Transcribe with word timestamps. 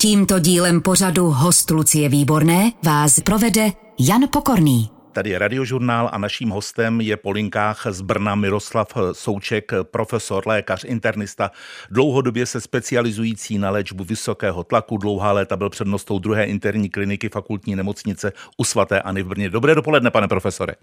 Tímto 0.00 0.38
dílem 0.38 0.80
pořadu 0.80 1.24
host 1.30 1.70
Lucie 1.70 2.08
Výborné 2.08 2.72
vás 2.84 3.20
provede 3.20 3.70
Jan 3.98 4.22
Pokorný. 4.32 4.90
Tady 5.12 5.30
je 5.30 5.38
radiožurnál 5.38 6.10
a 6.12 6.18
naším 6.18 6.48
hostem 6.48 7.00
je 7.00 7.16
po 7.16 7.30
linkách 7.30 7.86
z 7.90 8.00
Brna 8.00 8.34
Miroslav 8.34 8.96
Souček, 9.12 9.72
profesor, 9.82 10.42
lékař, 10.46 10.84
internista, 10.84 11.50
dlouhodobě 11.90 12.46
se 12.46 12.60
specializující 12.60 13.58
na 13.58 13.70
léčbu 13.70 14.04
vysokého 14.04 14.64
tlaku. 14.64 14.96
Dlouhá 14.96 15.32
léta 15.32 15.56
byl 15.56 15.70
přednostou 15.70 16.18
druhé 16.18 16.44
interní 16.44 16.90
kliniky 16.90 17.28
fakultní 17.28 17.76
nemocnice 17.76 18.32
u 18.56 18.64
svaté 18.64 19.02
Ani 19.02 19.22
v 19.22 19.26
Brně. 19.26 19.50
Dobré 19.50 19.74
dopoledne, 19.74 20.10
pane 20.10 20.28
profesore. 20.28 20.74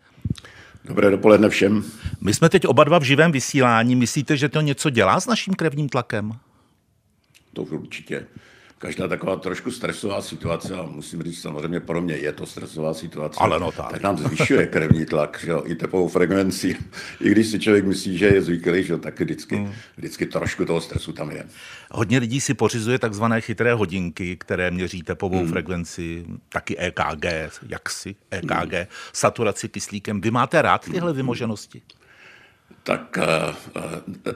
Dobré 0.85 1.11
dopoledne 1.11 1.49
všem. 1.49 1.83
My 2.21 2.33
jsme 2.33 2.49
teď 2.49 2.67
oba 2.67 2.83
dva 2.83 2.99
v 2.99 3.03
živém 3.03 3.31
vysílání. 3.31 3.95
Myslíte, 3.95 4.37
že 4.37 4.49
to 4.49 4.61
něco 4.61 4.89
dělá 4.89 5.19
s 5.19 5.27
naším 5.27 5.53
krevním 5.53 5.89
tlakem? 5.89 6.31
To 7.53 7.61
určitě 7.61 8.25
každá 8.85 9.07
taková 9.07 9.35
trošku 9.35 9.71
stresová 9.71 10.21
situace, 10.21 10.75
a 10.75 10.83
musím 10.83 11.23
říct, 11.23 11.41
samozřejmě 11.41 11.79
pro 11.79 12.01
mě 12.01 12.15
je 12.15 12.31
to 12.31 12.45
stresová 12.45 12.93
situace, 12.93 13.39
Ale 13.39 13.59
no 13.59 13.71
tak. 13.71 13.91
tak 13.91 14.01
nám 14.01 14.17
zvyšuje 14.17 14.67
krevní 14.67 15.05
tlak, 15.05 15.39
že 15.45 15.51
jo, 15.51 15.63
i 15.65 15.75
tepovou 15.75 16.07
frekvenci. 16.07 16.77
I 17.21 17.29
když 17.29 17.47
si 17.47 17.59
člověk 17.59 17.85
myslí, 17.85 18.17
že 18.17 18.25
je 18.25 18.41
zvyklý, 18.41 18.83
že 18.83 18.93
jo, 18.93 18.99
tak 18.99 19.19
vždycky, 19.19 19.55
hmm. 19.55 19.73
vždycky 19.97 20.25
trošku 20.25 20.65
toho 20.65 20.81
stresu 20.81 21.13
tam 21.13 21.31
je. 21.31 21.45
Hodně 21.91 22.17
lidí 22.19 22.41
si 22.41 22.53
pořizuje 22.53 22.99
takzvané 22.99 23.41
chytré 23.41 23.73
hodinky, 23.73 24.37
které 24.37 24.71
měří 24.71 25.01
tepovou 25.01 25.39
hmm. 25.39 25.49
frekvenci, 25.49 26.25
taky 26.49 26.77
EKG, 26.77 27.25
jaksi 27.67 28.15
EKG, 28.31 28.73
hmm. 28.73 28.85
saturaci 29.13 29.69
kyslíkem. 29.69 30.21
Vy 30.21 30.31
máte 30.31 30.61
rád 30.61 30.85
tyhle 30.85 31.13
vymoženosti? 31.13 31.81
Tak 32.85 33.17
eh, 33.17 33.53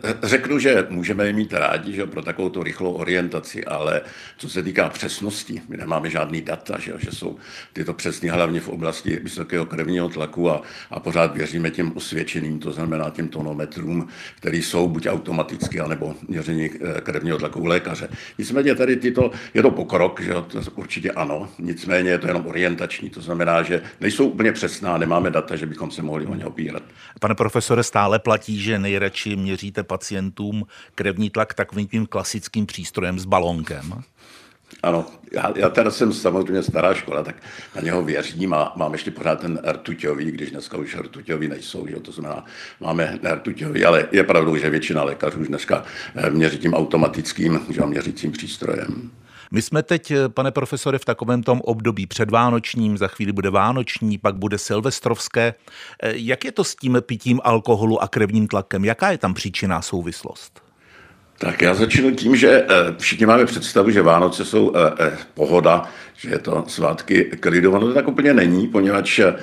eh, 0.03 0.13
řeknu, 0.23 0.59
že 0.59 0.87
můžeme 0.89 1.25
je 1.25 1.33
mít 1.33 1.53
rádi 1.53 1.93
že 1.93 2.05
pro 2.05 2.21
takovou 2.21 2.49
tu 2.49 2.63
rychlou 2.63 2.93
orientaci, 2.93 3.65
ale 3.65 4.01
co 4.37 4.49
se 4.49 4.63
týká 4.63 4.89
přesnosti, 4.89 5.61
my 5.69 5.77
nemáme 5.77 6.09
žádný 6.09 6.41
data, 6.41 6.79
že, 6.79 6.93
že 6.97 7.11
jsou 7.11 7.37
tyto 7.73 7.93
přesné 7.93 8.31
hlavně 8.31 8.59
v 8.59 8.69
oblasti 8.69 9.19
vysokého 9.23 9.65
krevního 9.65 10.09
tlaku 10.09 10.49
a, 10.49 10.61
a 10.91 10.99
pořád 10.99 11.35
věříme 11.35 11.71
těm 11.71 11.91
osvědčeným, 11.95 12.59
to 12.59 12.71
znamená 12.71 13.09
těm 13.09 13.27
tonometrům, 13.27 14.07
které 14.35 14.57
jsou 14.57 14.87
buď 14.87 15.07
automaticky, 15.07 15.79
anebo 15.79 16.15
měření 16.27 16.69
eh, 16.73 17.01
krevního 17.01 17.37
tlaku 17.37 17.59
u 17.59 17.65
lékaře. 17.65 18.09
Nicméně 18.37 18.75
tady 18.75 18.95
tyto, 18.95 19.31
je 19.53 19.61
to 19.61 19.71
pokrok, 19.71 20.21
že 20.21 20.33
to 20.33 20.61
určitě 20.75 21.11
ano, 21.11 21.49
nicméně 21.59 22.09
je 22.09 22.19
to 22.19 22.27
jenom 22.27 22.47
orientační, 22.47 23.09
to 23.09 23.21
znamená, 23.21 23.63
že 23.63 23.81
nejsou 24.01 24.29
úplně 24.29 24.51
přesná, 24.51 24.97
nemáme 24.97 25.29
data, 25.29 25.55
že 25.55 25.65
bychom 25.65 25.91
se 25.91 26.01
mohli 26.01 26.25
o 26.25 26.35
ně 26.35 26.45
opírat. 26.45 26.83
Pane 27.19 27.35
profesore, 27.35 27.83
stále 27.83 28.19
platí 28.19 28.38
platí, 28.39 28.59
že 28.59 28.79
nejradši 28.79 29.35
měříte 29.35 29.83
pacientům 29.83 30.65
krevní 30.95 31.29
tlak 31.29 31.53
takovým 31.53 31.87
tím 31.87 32.05
klasickým 32.05 32.65
přístrojem 32.65 33.19
s 33.19 33.25
balonkem? 33.25 34.03
Ano, 34.83 35.05
já, 35.31 35.53
já 35.55 35.69
teda 35.69 35.91
jsem 35.91 36.13
samozřejmě 36.13 36.63
stará 36.63 36.93
škola, 36.93 37.23
tak 37.23 37.35
na 37.75 37.81
něho 37.81 38.03
věřím 38.03 38.53
a 38.53 38.73
mám 38.75 38.93
ještě 38.93 39.11
pořád 39.11 39.39
ten 39.39 39.59
rtuťový, 39.71 40.31
když 40.31 40.51
dneska 40.51 40.77
už 40.77 40.95
rtuťový 40.95 41.47
nejsou, 41.47 41.87
že 41.87 41.99
to 41.99 42.11
znamená, 42.11 42.45
máme 42.79 43.19
rtuťový, 43.33 43.85
ale 43.85 44.07
je 44.11 44.23
pravdou, 44.23 44.55
že 44.57 44.69
většina 44.69 45.03
lékařů 45.03 45.39
už 45.39 45.47
dneska 45.47 45.83
eh, 46.15 46.29
měří 46.29 46.57
tím 46.57 46.73
automatickým, 46.73 47.59
že 47.69 47.85
měřícím 47.85 48.31
přístrojem. 48.31 49.11
My 49.51 49.61
jsme 49.61 49.83
teď, 49.83 50.11
eh, 50.11 50.29
pane 50.29 50.51
profesore, 50.51 50.99
v 50.99 51.05
takovém 51.05 51.43
tom 51.43 51.61
období 51.61 52.07
předvánočním, 52.07 52.97
za 52.97 53.07
chvíli 53.07 53.31
bude 53.31 53.49
vánoční, 53.49 54.17
pak 54.17 54.35
bude 54.35 54.57
silvestrovské. 54.57 55.53
Eh, 56.03 56.11
jak 56.15 56.45
je 56.45 56.51
to 56.51 56.63
s 56.63 56.75
tím 56.75 56.97
pitím 57.01 57.41
alkoholu 57.43 58.03
a 58.03 58.07
krevním 58.07 58.47
tlakem? 58.47 58.85
Jaká 58.85 59.11
je 59.11 59.17
tam 59.17 59.33
příčinná 59.33 59.81
souvislost? 59.81 60.68
Tak 61.41 61.61
já 61.61 61.73
začnu 61.73 62.11
tím, 62.11 62.35
že 62.35 62.49
eh, 62.49 62.65
všichni 62.97 63.25
máme 63.25 63.45
představu, 63.45 63.89
že 63.89 64.01
Vánoce 64.01 64.45
jsou 64.45 64.73
pohoda, 65.33 65.89
že 66.21 66.29
je 66.29 66.39
to 66.39 66.63
svátky 66.67 67.23
klidu. 67.39 67.71
Ono 67.71 67.87
to 67.87 67.93
tak 67.93 68.07
úplně 68.07 68.33
není, 68.33 68.67
poněvadž 68.67 69.19
eh, 69.19 69.35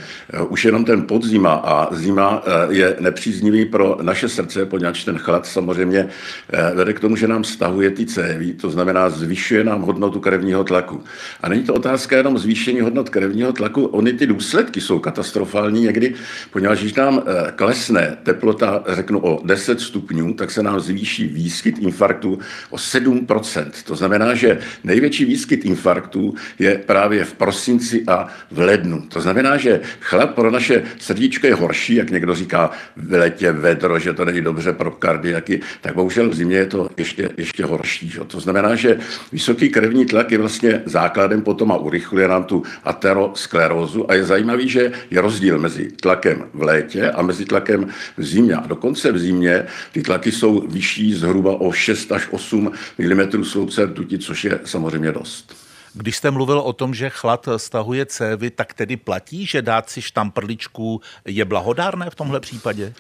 už 0.48 0.64
jenom 0.64 0.84
ten 0.84 1.03
podzima 1.03 1.53
a 1.53 1.94
zima 1.94 2.42
eh, 2.47 2.75
je 2.75 2.97
nepříznivý 3.00 3.65
pro 3.65 3.98
naše 4.03 4.28
srdce, 4.28 4.66
poněvadž 4.66 5.04
ten 5.04 5.19
chlad 5.19 5.47
samozřejmě 5.47 6.09
eh, 6.53 6.75
vede 6.75 6.93
k 6.93 7.00
tomu, 7.00 7.16
že 7.16 7.28
nám 7.28 7.44
stahuje 7.44 7.91
ty 7.91 8.06
cévy, 8.06 8.53
to 8.53 8.70
znamená 8.70 9.10
zvyšuje 9.10 9.65
nám 9.65 9.82
hodnotu 9.82 10.20
krevního 10.20 10.65
tlaku. 10.65 11.04
A 11.41 11.49
není 11.49 11.62
to 11.62 11.75
otázka 11.75 12.16
jenom 12.16 12.38
zvýšení 12.38 12.81
hodnot 12.81 13.10
krevního 13.10 13.53
tlaku, 13.53 13.84
ony 13.87 14.12
ty 14.12 14.26
důsledky 14.26 14.81
jsou 14.81 14.99
katastrofální 14.99 15.81
někdy, 15.81 16.15
poněvadž 16.50 16.81
když 16.81 16.94
nám 16.94 17.22
klesne 17.56 18.16
teplota, 18.22 18.84
řeknu 18.88 19.19
o 19.19 19.41
10 19.44 19.81
stupňů, 19.81 20.34
tak 20.34 20.50
se 20.50 20.62
nám 20.62 20.81
zvýší 20.81 21.26
výskyt 21.26 21.78
infarktu 21.86 22.38
o 22.70 22.76
7%. 22.76 23.70
To 23.84 23.97
znamená, 23.97 24.34
že 24.34 24.58
největší 24.84 25.24
výskyt 25.24 25.64
infarktů 25.64 26.34
je 26.58 26.78
právě 26.78 27.24
v 27.24 27.32
prosinci 27.32 28.04
a 28.06 28.28
v 28.50 28.58
lednu. 28.58 29.02
To 29.08 29.20
znamená, 29.20 29.56
že 29.56 29.80
chlad 30.00 30.34
pro 30.34 30.50
naše 30.50 30.82
srdíčko 30.98 31.46
je 31.46 31.54
horší, 31.54 31.94
jak 31.94 32.10
někdo 32.10 32.34
říká 32.34 32.70
v 32.96 33.12
letě 33.12 33.52
vedro, 33.52 33.98
že 33.98 34.12
to 34.12 34.25
není 34.25 34.41
dobře 34.41 34.72
pro 34.72 34.91
kardiaky, 34.91 35.60
tak 35.80 35.94
bohužel 35.94 36.30
v 36.30 36.34
zimě 36.34 36.56
je 36.56 36.66
to 36.66 36.88
ještě, 36.96 37.30
ještě 37.36 37.64
horší. 37.64 38.08
Že? 38.08 38.20
To 38.26 38.41
znamená, 38.41 38.75
že 38.75 38.98
vysoký 39.32 39.69
krevní 39.69 40.06
tlak 40.06 40.30
je 40.30 40.38
vlastně 40.38 40.82
základem 40.84 41.42
potom 41.42 41.72
a 41.72 41.76
urychluje 41.76 42.28
nám 42.28 42.44
tu 42.44 42.62
aterosklerózu 42.84 44.10
a 44.10 44.14
je 44.14 44.25
zajímavý, 44.25 44.69
že 44.69 44.92
je 45.10 45.20
rozdíl 45.20 45.58
mezi 45.58 45.92
tlakem 45.92 46.44
v 46.54 46.62
létě 46.62 47.10
a 47.10 47.22
mezi 47.22 47.44
tlakem 47.44 47.88
v 48.16 48.25
zimě. 48.25 48.54
A 48.54 48.66
dokonce 48.66 49.12
v 49.12 49.19
zimě 49.19 49.66
ty 49.92 50.02
tlaky 50.02 50.32
jsou 50.32 50.66
vyšší 50.69 51.14
zhruba 51.14 51.60
o 51.60 51.72
6 51.76 52.12
až 52.12 52.28
8 52.31 52.72
mm 52.98 53.44
sloupce 53.44 53.87
rtuti, 53.87 54.19
což 54.19 54.44
je 54.44 54.60
samozřejmě 54.64 55.12
dost. 55.12 55.56
Když 55.94 56.16
jste 56.16 56.31
mluvil 56.31 56.59
o 56.59 56.72
tom, 56.72 56.94
že 56.94 57.10
chlad 57.10 57.48
stahuje 57.56 58.06
cévy, 58.06 58.50
tak 58.50 58.75
tedy 58.75 58.97
platí, 58.97 59.47
že 59.47 59.62
dát 59.62 59.91
si 59.91 60.03
štamprličku 60.03 61.00
je 61.25 61.44
blahodárné 61.44 62.10
v 62.10 62.14
tomhle 62.14 62.41
případě? 62.41 62.94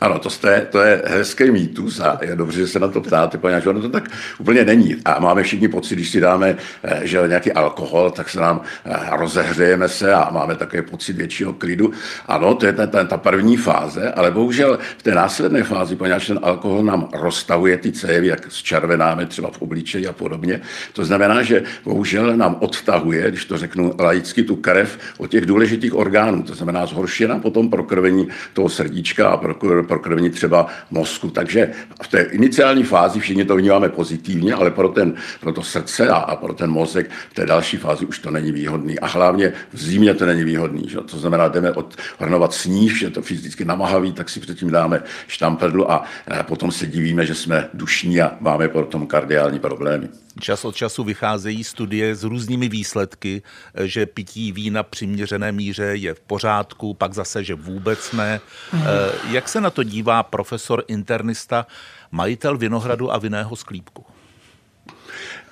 Ano, 0.00 0.18
to, 0.18 0.48
je, 0.48 0.60
to 0.70 0.80
je 0.80 1.02
hezký 1.06 1.50
mýtus 1.50 2.00
a 2.00 2.18
je 2.22 2.36
dobře, 2.36 2.58
že 2.58 2.66
se 2.66 2.78
na 2.78 2.88
to 2.88 3.00
ptáte, 3.00 3.38
poněvadž 3.38 3.66
ono 3.66 3.80
to 3.80 3.88
tak 3.88 4.10
úplně 4.38 4.64
není. 4.64 4.96
A 5.04 5.20
máme 5.20 5.42
všichni 5.42 5.68
pocit, 5.68 5.94
když 5.94 6.10
si 6.10 6.20
dáme 6.20 6.56
eh, 6.82 7.00
že 7.02 7.18
nějaký 7.26 7.52
alkohol, 7.52 8.10
tak 8.10 8.28
se 8.28 8.40
nám 8.40 8.60
eh, 8.84 8.96
rozehřejeme 9.10 9.88
se 9.88 10.14
a 10.14 10.30
máme 10.30 10.54
takový 10.54 10.82
pocit 10.82 11.12
většího 11.16 11.52
klidu. 11.52 11.92
Ano, 12.26 12.54
to 12.54 12.66
je 12.66 12.72
ta, 12.72 12.86
ta, 12.86 13.04
ta 13.04 13.16
první 13.16 13.56
fáze, 13.56 14.12
ale 14.12 14.30
bohužel 14.30 14.78
v 14.98 15.02
té 15.02 15.14
následné 15.14 15.62
fázi, 15.62 15.96
poněvadž 15.96 16.26
ten 16.26 16.40
alkohol 16.42 16.82
nám 16.82 17.08
roztahuje 17.12 17.78
ty 17.78 17.92
cévy, 17.92 18.26
jak 18.26 18.52
zčervenáme 18.52 19.26
třeba 19.26 19.50
v 19.50 19.62
obličeji 19.62 20.06
a 20.06 20.12
podobně. 20.12 20.60
To 20.92 21.04
znamená, 21.04 21.42
že 21.42 21.62
bohužel 21.84 22.36
nám 22.36 22.56
odtahuje, 22.60 23.30
když 23.30 23.44
to 23.44 23.58
řeknu 23.58 23.94
laicky, 23.98 24.42
tu 24.42 24.56
krev 24.56 24.98
od 25.18 25.30
těch 25.30 25.46
důležitých 25.46 25.94
orgánů. 25.94 26.42
To 26.42 26.54
znamená, 26.54 26.86
zhoršuje 26.86 27.28
nám 27.28 27.40
potom 27.40 27.70
prokrvení 27.70 28.28
toho 28.52 28.68
srdíčka 28.68 29.28
a 29.28 29.36
pro 29.88 29.98
prokrvení 29.98 30.30
třeba 30.30 30.66
mozku. 30.90 31.30
Takže 31.30 31.70
v 32.02 32.08
té 32.08 32.20
iniciální 32.20 32.82
fázi 32.82 33.20
všichni 33.20 33.44
to 33.44 33.56
vnímáme 33.56 33.88
pozitivně, 33.88 34.54
ale 34.54 34.70
pro, 34.70 34.88
ten, 34.88 35.14
pro 35.40 35.52
to 35.52 35.62
srdce 35.62 36.08
a, 36.08 36.14
a 36.14 36.36
pro 36.36 36.54
ten 36.54 36.70
mozek 36.70 37.10
v 37.30 37.34
té 37.34 37.46
další 37.46 37.76
fázi 37.76 38.06
už 38.06 38.18
to 38.18 38.30
není 38.30 38.52
výhodný. 38.52 38.98
A 38.98 39.06
hlavně 39.06 39.52
v 39.72 39.78
zimě 39.78 40.14
to 40.14 40.26
není 40.26 40.44
výhodný. 40.44 40.88
Že? 40.88 40.98
To 40.98 41.18
znamená, 41.18 41.48
jdeme 41.48 41.72
odhrnovat 42.18 42.54
sníh, 42.54 42.98
že 42.98 43.10
to 43.10 43.22
fyzicky 43.22 43.64
namahavý, 43.64 44.12
tak 44.12 44.28
si 44.28 44.40
předtím 44.40 44.70
dáme 44.70 45.02
štampedlu 45.26 45.90
a, 45.90 46.04
a 46.38 46.42
potom 46.42 46.72
se 46.72 46.86
divíme, 46.86 47.26
že 47.26 47.34
jsme 47.34 47.68
dušní 47.74 48.20
a 48.20 48.36
máme 48.40 48.68
potom 48.68 49.06
kardiální 49.06 49.58
problémy. 49.58 50.08
Čas 50.40 50.64
od 50.64 50.76
času 50.76 51.04
vycházejí 51.04 51.64
studie 51.64 52.14
s 52.14 52.24
různými 52.24 52.68
výsledky, 52.68 53.42
že 53.84 54.06
pití 54.06 54.52
vína 54.52 54.82
přiměřené 54.82 55.52
míře 55.52 55.84
je 55.84 56.14
v 56.14 56.20
pořádku, 56.20 56.94
pak 56.94 57.14
zase, 57.14 57.44
že 57.44 57.54
vůbec 57.54 58.12
ne. 58.12 58.40
Hmm. 58.70 58.84
Jak 59.30 59.48
se 59.48 59.60
na 59.60 59.70
to 59.70 59.82
dívá 59.82 60.22
profesor 60.22 60.84
internista, 60.88 61.66
majitel 62.10 62.58
Vinohradu 62.58 63.12
a 63.12 63.18
vinného 63.18 63.56
sklípku? 63.56 64.04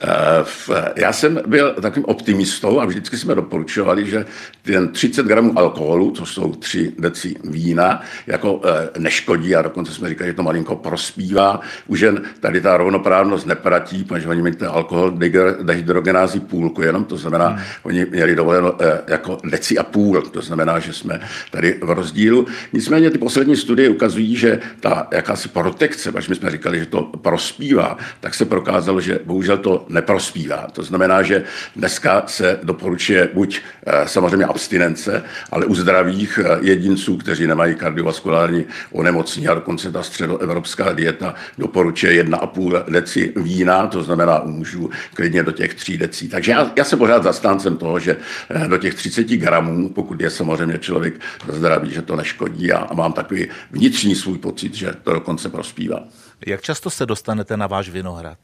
Eh, 0.00 0.92
já 0.96 1.12
jsem 1.12 1.40
byl 1.46 1.74
takovým 1.74 2.04
optimistou 2.04 2.80
a 2.80 2.84
vždycky 2.84 3.16
jsme 3.16 3.34
doporučovali, 3.34 4.06
že 4.06 4.26
ten 4.62 4.88
30 4.88 5.26
gramů 5.26 5.59
alkoholu, 5.59 6.10
to 6.10 6.26
jsou 6.26 6.53
3 6.53 6.92
deci 6.98 7.34
vína, 7.44 8.03
jako 8.26 8.60
eh, 8.65 8.91
neškodí 8.98 9.56
a 9.56 9.62
dokonce 9.62 9.92
jsme 9.92 10.09
říkali, 10.09 10.30
že 10.30 10.34
to 10.34 10.42
malinko 10.42 10.76
prospívá. 10.76 11.60
Už 11.86 12.00
jen 12.00 12.22
tady 12.41 12.60
ta 12.60 12.76
rovnoprávnost 12.76 13.47
nepratí, 13.47 14.04
protože 14.04 14.28
oni 14.28 14.42
měli 14.42 14.56
ten 14.56 14.68
alkohol 14.68 15.18
dehydrogenázy 15.62 16.41
půlku 16.41 16.82
jenom, 16.82 17.04
to 17.04 17.16
znamená, 17.16 17.48
hmm. 17.48 17.60
oni 17.82 18.06
měli 18.10 18.36
dovoleno 18.36 18.74
eh, 18.80 19.00
jako 19.06 19.38
deci 19.44 19.78
a 19.78 19.82
půl, 19.82 20.22
to 20.22 20.42
znamená, 20.42 20.78
že 20.78 20.92
jsme 20.92 21.21
tady 21.50 21.78
v 21.82 21.91
rozdílu. 21.91 22.47
Nicméně 22.72 23.10
ty 23.10 23.18
poslední 23.18 23.56
studie 23.56 23.88
ukazují, 23.88 24.36
že 24.36 24.60
ta 24.80 25.09
jakási 25.12 25.48
protekce, 25.48 26.12
až 26.15 26.28
my 26.28 26.34
jsme 26.34 26.50
říkali, 26.50 26.78
že 26.78 26.86
to 26.86 27.03
prospívá, 27.03 27.97
tak 28.21 28.34
se 28.34 28.44
prokázalo, 28.44 29.00
že 29.00 29.21
bohužel 29.24 29.59
to 29.59 29.85
neprospívá. 29.88 30.66
To 30.72 30.83
znamená, 30.83 31.22
že 31.22 31.44
dneska 31.77 32.22
se 32.27 32.60
doporučuje 32.62 33.28
buď 33.34 33.60
eh, 33.86 34.09
samozřejmě 34.09 34.47
abstinence, 34.47 35.22
ale 35.50 35.66
u 35.66 35.74
zdravých 35.74 36.38
eh, 36.44 36.59
jedinců, 36.60 37.16
kteří 37.16 37.47
nemají 37.47 37.74
kardiovaskulární 37.74 38.65
onemocnění 38.92 39.48
a 39.48 39.54
dokonce 39.54 39.92
ta 39.92 40.03
středoevropská 40.03 40.92
dieta 40.92 41.34
doporučuje 41.59 42.24
1,5 42.24 42.84
deci 42.88 43.33
vína, 43.36 43.86
to 43.86 44.03
znamená 44.03 44.41
u 44.41 44.48
mužů 44.48 44.91
klidně 45.15 45.42
do 45.42 45.53
těch 45.53 45.74
3 45.74 45.98
decí. 45.98 46.28
Takže 46.28 46.53
já, 46.53 46.72
já 46.77 46.84
jsem 46.84 46.98
pořád 46.98 47.22
zastáncem 47.22 47.77
toho, 47.77 47.98
že 47.98 48.16
eh, 48.50 48.68
do 48.68 48.78
těch 48.78 48.94
30 48.94 49.27
gramů, 49.27 49.88
pokud 49.88 50.21
je 50.21 50.30
samozřejmě 50.30 50.78
člověk 50.78 51.15
zdravý, 51.48 51.91
že 51.91 52.03
to 52.03 52.16
neškodí 52.16 52.72
a, 52.72 52.78
a 52.78 52.94
mám 52.94 53.12
takový 53.12 53.48
vnitřní 53.71 54.15
svůj 54.15 54.38
pocit, 54.38 54.74
že 54.74 54.92
to 55.03 55.12
dokonce 55.12 55.48
prospívá. 55.48 56.04
Jak 56.47 56.62
často 56.62 56.91
se 56.91 57.06
dostanete 57.06 57.56
na 57.56 57.66
váš 57.66 57.88
vinohrad? 57.88 58.38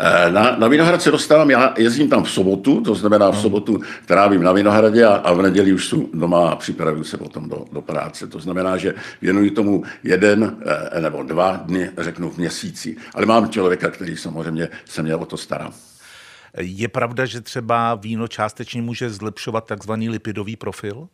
Eh, 0.00 0.30
na, 0.30 0.56
na 0.56 0.68
Vinohrad 0.68 1.02
se 1.02 1.10
dostávám, 1.10 1.50
já 1.50 1.74
jezdím 1.78 2.08
tam 2.08 2.24
v 2.24 2.30
sobotu, 2.30 2.80
to 2.80 2.94
znamená 2.94 3.30
v 3.30 3.38
sobotu 3.38 3.80
trávím 4.06 4.42
na 4.42 4.52
Vinohradě 4.52 5.04
a, 5.04 5.14
a 5.14 5.32
v 5.32 5.42
neděli 5.42 5.72
už 5.72 5.88
jsem 5.88 6.06
doma 6.14 6.50
a 6.50 6.56
připravuju 6.56 7.04
se 7.04 7.16
potom 7.16 7.48
do, 7.48 7.64
do 7.72 7.82
práce. 7.82 8.26
To 8.26 8.38
znamená, 8.38 8.76
že 8.76 8.94
věnuji 9.22 9.50
tomu 9.50 9.82
jeden 10.02 10.56
eh, 10.94 11.00
nebo 11.00 11.22
dva 11.22 11.52
dny, 11.52 11.90
řeknu 11.98 12.30
v 12.30 12.38
měsíci. 12.38 12.96
Ale 13.14 13.26
mám 13.26 13.50
člověka, 13.50 13.90
který 13.90 14.16
samozřejmě 14.16 14.68
se 14.84 15.02
mě 15.02 15.16
o 15.16 15.26
to 15.26 15.36
stará. 15.36 15.70
Je 16.58 16.88
pravda, 16.88 17.26
že 17.26 17.40
třeba 17.40 17.94
víno 17.94 18.28
částečně 18.28 18.82
může 18.82 19.10
zlepšovat 19.10 19.66
takzvaný 19.66 20.08
lipidový 20.08 20.56
profil? 20.56 21.08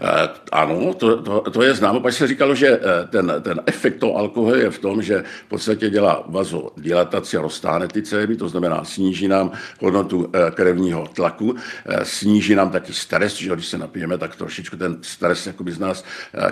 Eh, 0.00 0.28
ano, 0.52 0.94
to, 0.94 1.22
to, 1.22 1.40
to 1.40 1.62
je 1.62 1.74
známo, 1.74 2.00
pak 2.00 2.12
se 2.12 2.26
říkalo, 2.26 2.54
že 2.54 2.68
eh, 2.68 3.06
ten, 3.06 3.32
ten 3.42 3.60
efekt 3.66 3.98
toho 3.98 4.16
alkoholu 4.16 4.56
je 4.56 4.70
v 4.70 4.78
tom, 4.78 5.02
že 5.02 5.24
v 5.46 5.48
podstatě 5.48 5.90
dělá 5.90 6.24
vazodilataci 6.26 7.36
a 7.36 7.42
roztáhne 7.42 7.88
ty 7.88 8.02
cévy, 8.02 8.36
to 8.36 8.48
znamená 8.48 8.84
sníží 8.84 9.28
nám 9.28 9.50
hodnotu 9.80 10.30
eh, 10.32 10.50
krevního 10.50 11.06
tlaku, 11.06 11.56
sníží 12.02 12.54
nám 12.54 12.70
taky 12.70 12.92
stres, 12.92 13.34
že 13.34 13.50
když 13.54 13.66
se 13.66 13.78
napijeme, 13.78 14.18
tak 14.18 14.36
trošičku 14.36 14.76
ten 14.76 14.98
stres 15.02 15.46
jakoby 15.46 15.72
z 15.72 15.78
nás 15.78 16.04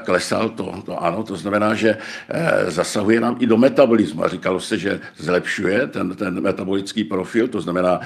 klesal, 0.05 0.49
to, 0.49 0.83
to 0.87 1.03
ano, 1.03 1.23
to 1.23 1.37
znamená, 1.37 1.75
že 1.75 1.97
zasahuje 2.67 3.21
nám 3.21 3.37
i 3.41 3.47
do 3.47 3.57
metabolismu. 3.57 4.25
A 4.25 4.29
říkalo 4.29 4.61
se, 4.61 4.79
že 4.79 5.01
zlepšuje 5.17 5.87
ten, 5.87 6.17
ten 6.17 6.41
metabolický 6.41 7.05
profil, 7.05 7.49
to 7.49 7.61
znamená 7.61 8.01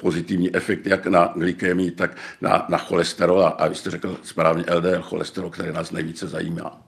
pozitivní 0.00 0.54
efekt 0.56 0.86
jak 0.86 1.06
na 1.06 1.32
glykémii, 1.36 1.90
tak 1.90 2.16
na, 2.40 2.66
na 2.68 2.78
cholesterol. 2.78 3.44
A, 3.44 3.48
a 3.48 3.68
vy 3.68 3.74
jste 3.74 3.90
řekl 3.90 4.16
správně, 4.22 4.45
hlavně 4.46 4.64
LDL 4.74 5.02
cholesterol, 5.02 5.50
který 5.50 5.72
nás 5.72 5.90
nejvíce 5.90 6.28
zajímá. 6.28 6.82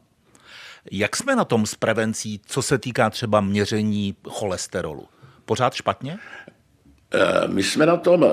Jak 0.90 1.16
jsme 1.16 1.36
na 1.36 1.44
tom 1.44 1.66
s 1.66 1.74
prevencí, 1.74 2.40
co 2.46 2.62
se 2.62 2.78
týká 2.78 3.10
třeba 3.10 3.40
měření 3.40 4.16
cholesterolu? 4.28 5.08
Pořád 5.44 5.74
špatně? 5.74 6.18
Eh, 7.14 7.48
my 7.48 7.62
jsme 7.62 7.86
na 7.86 7.96
tom, 7.96 8.24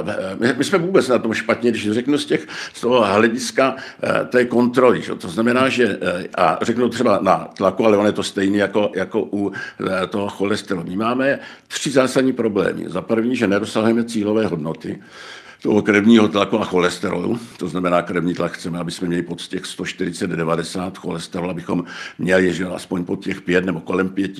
eh, 0.41 0.53
my 0.57 0.63
jsme 0.63 0.77
vůbec 0.77 1.07
na 1.07 1.17
tom 1.17 1.33
špatně, 1.33 1.71
když 1.71 1.91
řeknu 1.91 2.17
z, 2.17 2.25
těch, 2.25 2.47
z 2.73 2.81
toho 2.81 3.05
hlediska 3.05 3.75
eh, 4.03 4.25
té 4.25 4.45
kontroly. 4.45 5.01
Že? 5.01 5.15
To 5.15 5.29
znamená, 5.29 5.69
že, 5.69 5.99
a 6.37 6.59
řeknu 6.61 6.89
třeba 6.89 7.19
na 7.21 7.37
tlaku, 7.57 7.85
ale 7.85 7.97
on 7.97 8.05
je 8.05 8.11
to 8.11 8.23
stejný 8.23 8.57
jako, 8.57 8.91
jako 8.95 9.21
u 9.21 9.51
toho 10.09 10.29
cholesterolu. 10.29 10.87
My 10.87 10.95
máme 10.95 11.39
tři 11.67 11.91
zásadní 11.91 12.33
problémy. 12.33 12.85
Za 12.87 13.01
první, 13.01 13.35
že 13.35 13.47
nedosahujeme 13.47 14.03
cílové 14.03 14.45
hodnoty 14.45 14.99
toho 15.65 15.81
krevního 15.81 16.27
tlaku 16.27 16.61
a 16.61 16.65
cholesterolu. 16.65 17.39
To 17.57 17.67
znamená, 17.67 18.01
krevní 18.01 18.33
tlak 18.33 18.51
chceme, 18.51 18.79
aby 18.79 18.91
jsme 18.91 19.07
měli 19.07 19.23
pod 19.23 19.41
těch 19.41 19.63
140-90, 19.63 20.91
cholesterol, 20.97 21.49
abychom 21.49 21.83
měli 22.19 22.53
že 22.53 22.65
aspoň 22.65 23.05
pod 23.05 23.23
těch 23.23 23.41
5 23.41 23.65
nebo 23.65 23.79
kolem 23.79 24.09
5. 24.09 24.31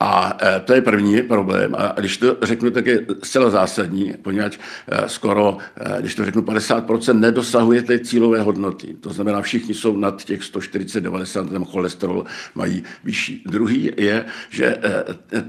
A 0.00 0.38
e, 0.42 0.60
to 0.60 0.74
je 0.74 0.82
první 0.82 1.22
problém. 1.22 1.74
A 1.78 2.00
když 2.00 2.16
to 2.16 2.36
řeknu, 2.42 2.70
tak 2.70 2.86
je 2.86 3.06
zcela 3.22 3.50
zásadní, 3.50 4.14
poněvadž 4.22 4.58
e, 4.88 5.08
skoro, 5.08 5.58
e, 5.76 6.00
když 6.00 6.14
to 6.14 6.24
řeknu, 6.24 6.42
50% 6.42 7.20
nedosahuje 7.20 7.82
té 7.82 7.98
cílové 7.98 8.40
hodnoty. 8.40 8.96
To 9.00 9.12
znamená, 9.12 9.42
všichni 9.42 9.74
jsou 9.74 9.96
nad 9.96 10.24
těch 10.24 10.40
140-90, 10.40 11.48
ten 11.48 11.64
cholesterol 11.64 12.24
mají 12.54 12.82
vyšší. 13.04 13.44
Druhý 13.46 13.90
je, 13.96 14.24
že 14.50 14.76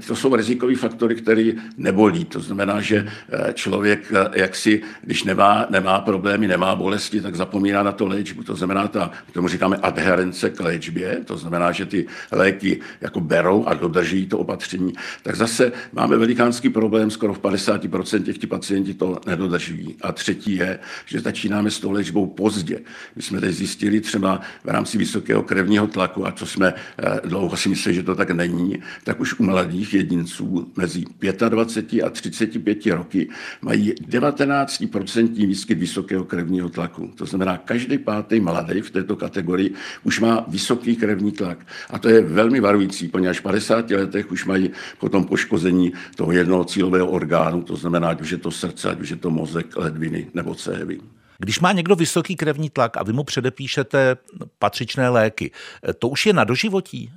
to 0.06 0.16
jsou 0.16 0.36
rizikové 0.36 0.76
faktory, 0.76 1.14
které 1.14 1.52
nebolí. 1.76 2.24
To 2.24 2.40
znamená, 2.40 2.80
že 2.80 3.08
člověk 3.54 4.12
jaksi 4.34 4.82
když 5.06 5.24
nemá, 5.24 5.66
nemá 5.70 6.00
problémy, 6.00 6.48
nemá 6.48 6.74
bolesti, 6.74 7.20
tak 7.20 7.34
zapomíná 7.34 7.82
na 7.82 7.92
to 7.92 8.06
léčbu. 8.06 8.42
To 8.42 8.56
znamená, 8.56 8.88
ta, 8.88 9.10
tomu 9.32 9.48
říkáme 9.48 9.76
adherence 9.76 10.50
k 10.50 10.60
léčbě, 10.60 11.20
to 11.24 11.36
znamená, 11.36 11.72
že 11.72 11.86
ty 11.86 12.06
léky 12.32 12.80
jako 13.00 13.20
berou 13.20 13.64
a 13.66 13.74
dodrží 13.74 14.26
to 14.26 14.38
opatření, 14.38 14.92
tak 15.22 15.36
zase 15.36 15.72
máme 15.92 16.16
velikánský 16.16 16.68
problém, 16.68 17.10
skoro 17.10 17.34
v 17.34 17.40
50% 17.40 18.22
těch 18.22 18.38
ti 18.38 18.46
pacienti 18.46 18.94
to 18.94 19.20
nedodržují. 19.26 19.96
A 20.02 20.12
třetí 20.12 20.56
je, 20.56 20.78
že 21.06 21.20
začínáme 21.20 21.70
s 21.70 21.78
tou 21.80 21.90
léčbou 21.90 22.26
pozdě. 22.26 22.80
My 23.16 23.22
jsme 23.22 23.40
teď 23.40 23.54
zjistili 23.54 24.00
třeba 24.00 24.40
v 24.64 24.68
rámci 24.68 24.98
vysokého 24.98 25.42
krevního 25.42 25.86
tlaku, 25.86 26.26
a 26.26 26.32
co 26.32 26.46
jsme 26.46 26.74
eh, 26.74 27.20
dlouho 27.28 27.56
si 27.56 27.68
mysleli, 27.68 27.94
že 27.94 28.02
to 28.02 28.14
tak 28.14 28.30
není, 28.30 28.82
tak 29.04 29.20
už 29.20 29.40
u 29.40 29.42
mladých 29.42 29.94
jedinců 29.94 30.72
mezi 30.76 31.04
25 31.48 32.02
a 32.02 32.10
35 32.10 32.86
roky 32.86 33.28
mají 33.62 33.94
19 34.08 34.84
procentní 34.96 35.46
výskyt 35.46 35.78
vysokého 35.78 36.24
krevního 36.24 36.68
tlaku. 36.68 37.12
To 37.16 37.26
znamená, 37.26 37.56
každý 37.56 37.98
pátý 37.98 38.40
mladý 38.40 38.80
v 38.80 38.90
této 38.90 39.16
kategorii 39.16 39.74
už 40.04 40.20
má 40.20 40.44
vysoký 40.48 40.96
krevní 40.96 41.32
tlak. 41.32 41.66
A 41.90 41.98
to 41.98 42.08
je 42.08 42.20
velmi 42.20 42.60
varující, 42.60 43.08
poněvadž 43.08 43.38
v 43.38 43.42
50 43.42 43.90
letech 43.90 44.30
už 44.32 44.44
mají 44.44 44.70
potom 44.98 45.24
poškození 45.24 45.92
toho 46.16 46.32
jednoho 46.32 46.64
cílového 46.64 47.06
orgánu, 47.06 47.62
to 47.62 47.76
znamená, 47.76 48.08
ať 48.08 48.20
už 48.20 48.30
je 48.30 48.38
to 48.38 48.50
srdce, 48.50 48.90
ať 48.90 49.00
už 49.00 49.10
je 49.10 49.16
to 49.16 49.30
mozek, 49.30 49.76
ledviny 49.76 50.30
nebo 50.34 50.54
cévy. 50.54 51.00
Když 51.38 51.60
má 51.60 51.72
někdo 51.72 51.96
vysoký 51.96 52.36
krevní 52.36 52.70
tlak 52.70 52.96
a 52.96 53.02
vy 53.02 53.12
mu 53.12 53.24
předepíšete 53.24 54.16
patřičné 54.58 55.08
léky, 55.08 55.50
to 55.98 56.08
už 56.08 56.26
je 56.26 56.32
na 56.32 56.44
doživotí? 56.44 57.12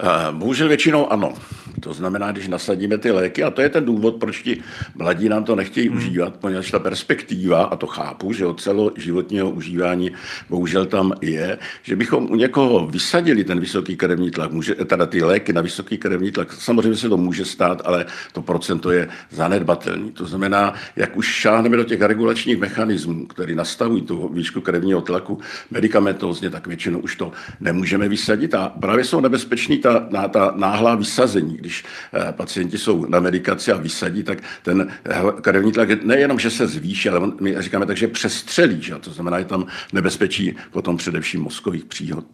Eh, 0.00 0.32
bohužel 0.32 0.68
většinou 0.68 1.12
ano. 1.12 1.34
To 1.80 1.94
znamená, 1.94 2.32
když 2.32 2.48
nasadíme 2.48 2.98
ty 2.98 3.10
léky, 3.10 3.42
a 3.42 3.50
to 3.50 3.62
je 3.62 3.68
ten 3.68 3.84
důvod, 3.84 4.16
proč 4.16 4.42
ti 4.42 4.60
mladí 4.94 5.28
nám 5.28 5.44
to 5.44 5.56
nechtějí 5.56 5.88
hmm. 5.88 5.96
užívat, 5.96 6.36
poněvadž 6.36 6.70
ta 6.70 6.78
perspektiva, 6.78 7.64
a 7.64 7.76
to 7.76 7.86
chápu, 7.86 8.32
že 8.32 8.46
od 8.46 8.60
celoživotního 8.60 9.50
užívání 9.50 10.10
bohužel 10.50 10.86
tam 10.86 11.12
je, 11.20 11.58
že 11.82 11.96
bychom 11.96 12.30
u 12.30 12.34
někoho 12.34 12.86
vysadili 12.86 13.44
ten 13.44 13.60
vysoký 13.60 13.96
krevní 13.96 14.30
tlak, 14.30 14.52
může, 14.52 14.74
teda 14.74 15.06
ty 15.06 15.22
léky 15.22 15.52
na 15.52 15.60
vysoký 15.60 15.98
krevní 15.98 16.30
tlak, 16.30 16.52
samozřejmě 16.52 16.96
se 16.96 17.08
to 17.08 17.16
může 17.16 17.44
stát, 17.44 17.82
ale 17.84 18.06
to 18.32 18.42
procento 18.42 18.90
je 18.90 19.08
zanedbatelný. 19.30 20.12
To 20.12 20.26
znamená, 20.26 20.74
jak 20.96 21.16
už 21.16 21.26
šáhneme 21.26 21.76
do 21.76 21.84
těch 21.84 22.00
regulačních 22.00 22.58
mechanismů, 22.58 23.26
které 23.26 23.54
nastavují 23.54 24.02
tu 24.02 24.28
výšku 24.28 24.60
krevního 24.60 25.00
tlaku 25.00 25.38
medicamentozně, 25.70 26.50
tak 26.50 26.66
většinou 26.66 26.98
už 26.98 27.16
to 27.16 27.32
nemůžeme 27.60 28.08
vysadit 28.08 28.54
a 28.54 28.68
právě 28.68 29.04
jsou 29.04 29.20
nebezpečný 29.20 29.78
ta, 29.78 30.08
ta 30.28 30.52
náhlá 30.56 30.94
vysazení, 30.94 31.58
když 31.64 31.84
eh, 32.12 32.32
pacienti 32.32 32.78
jsou 32.78 33.06
na 33.06 33.20
medikaci 33.20 33.72
a 33.72 33.76
vysadí, 33.76 34.22
tak 34.22 34.38
ten 34.62 34.92
eh, 35.04 35.22
krevní 35.40 35.72
tlak 35.72 36.04
nejenom, 36.04 36.38
že 36.38 36.50
se 36.50 36.66
zvýší, 36.66 37.08
ale 37.08 37.32
my 37.40 37.62
říkáme 37.62 37.86
tak, 37.86 37.96
že 37.96 38.08
přestřelí. 38.08 38.82
Že? 38.82 38.94
To 38.94 39.12
znamená, 39.12 39.38
je 39.38 39.44
tam 39.44 39.66
nebezpečí 39.92 40.56
potom 40.70 40.96
především 40.96 41.42
mozkových 41.42 41.84
příhod. 41.84 42.24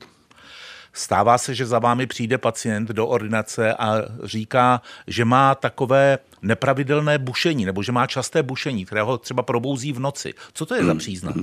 Stává 0.92 1.38
se, 1.38 1.54
že 1.54 1.66
za 1.66 1.78
vámi 1.78 2.06
přijde 2.06 2.38
pacient 2.38 2.88
do 2.88 3.06
ordinace 3.06 3.74
a 3.74 4.02
říká, 4.24 4.82
že 5.06 5.24
má 5.24 5.54
takové 5.54 6.18
nepravidelné 6.42 7.18
bušení, 7.18 7.64
nebo 7.64 7.82
že 7.82 7.92
má 7.92 8.06
časté 8.06 8.42
bušení, 8.42 8.84
které 8.84 9.02
ho 9.02 9.18
třeba 9.18 9.42
probouzí 9.42 9.92
v 9.92 10.00
noci. 10.00 10.34
Co 10.52 10.66
to 10.66 10.74
je 10.74 10.84
za 10.84 10.90
hmm. 10.90 10.98
příznak? 10.98 11.36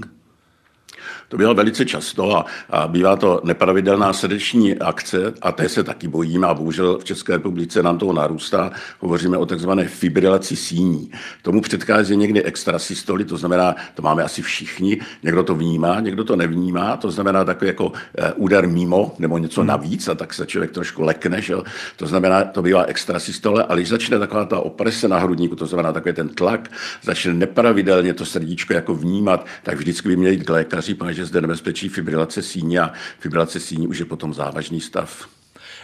To 1.30 1.38
bylo 1.38 1.54
velice 1.54 1.86
často 1.86 2.38
a, 2.38 2.46
a 2.70 2.88
bývá 2.88 3.16
to 3.16 3.42
nepravidelná 3.44 4.14
srdeční 4.14 4.76
akce 4.76 5.34
a 5.42 5.52
té 5.52 5.70
se 5.70 5.84
taky 5.84 6.08
bojíme 6.08 6.48
a 6.48 6.54
bohužel 6.54 6.98
v 6.98 7.04
České 7.04 7.34
republice 7.34 7.84
nám 7.84 7.98
toho 7.98 8.14
narůstá. 8.14 8.72
Hovoříme 9.00 9.38
o 9.38 9.46
takzvané 9.46 9.88
fibrilaci 9.88 10.56
síní. 10.56 11.12
Tomu 11.42 11.62
předchází 11.62 12.18
někdy 12.18 12.44
extrasystoly, 12.44 13.26
to 13.26 13.38
znamená, 13.38 13.76
to 13.94 14.02
máme 14.02 14.24
asi 14.24 14.42
všichni, 14.42 15.00
někdo 15.24 15.44
to 15.44 15.56
vnímá, 15.56 16.00
někdo 16.00 16.24
to 16.24 16.36
nevnímá, 16.36 16.98
to 16.98 17.12
znamená 17.12 17.44
takový 17.46 17.68
jako 17.68 17.92
eh, 18.18 18.34
úder 18.34 18.68
mimo 18.68 19.16
nebo 19.20 19.38
něco 19.38 19.62
hmm. 19.62 19.68
navíc 19.68 20.08
a 20.08 20.16
tak 20.16 20.34
se 20.34 20.46
člověk 20.46 20.72
trošku 20.72 21.02
lekne, 21.02 21.42
že? 21.42 21.56
to 21.96 22.08
znamená, 22.08 22.44
to 22.44 22.62
bývá 22.62 22.84
extrasystole, 22.84 23.64
ale 23.64 23.80
když 23.80 23.90
začne 23.90 24.20
taková 24.20 24.46
ta 24.46 24.60
oprese 24.60 25.08
na 25.08 25.18
hrudníku, 25.18 25.56
to 25.56 25.66
znamená 25.66 25.94
takový 25.94 26.16
ten 26.16 26.30
tlak, 26.30 26.72
začne 27.04 27.34
nepravidelně 27.34 28.14
to 28.14 28.26
srdíčko 28.26 28.74
jako 28.74 28.96
vnímat, 28.96 29.46
tak 29.64 29.78
vždycky 29.78 30.10
by 30.10 30.16
měli 30.16 30.36
jít 30.36 30.44
k 30.44 30.50
lékaři, 30.50 30.87
protože 30.94 31.26
zde 31.26 31.42
nebezpečí 31.42 31.90
fibrilace 31.90 32.42
síní 32.42 32.80
a 32.80 32.94
fibrilace 33.20 33.60
síní 33.60 33.88
už 33.88 34.00
je 34.00 34.06
potom 34.06 34.34
závažný 34.34 34.82
stav. 34.82 35.28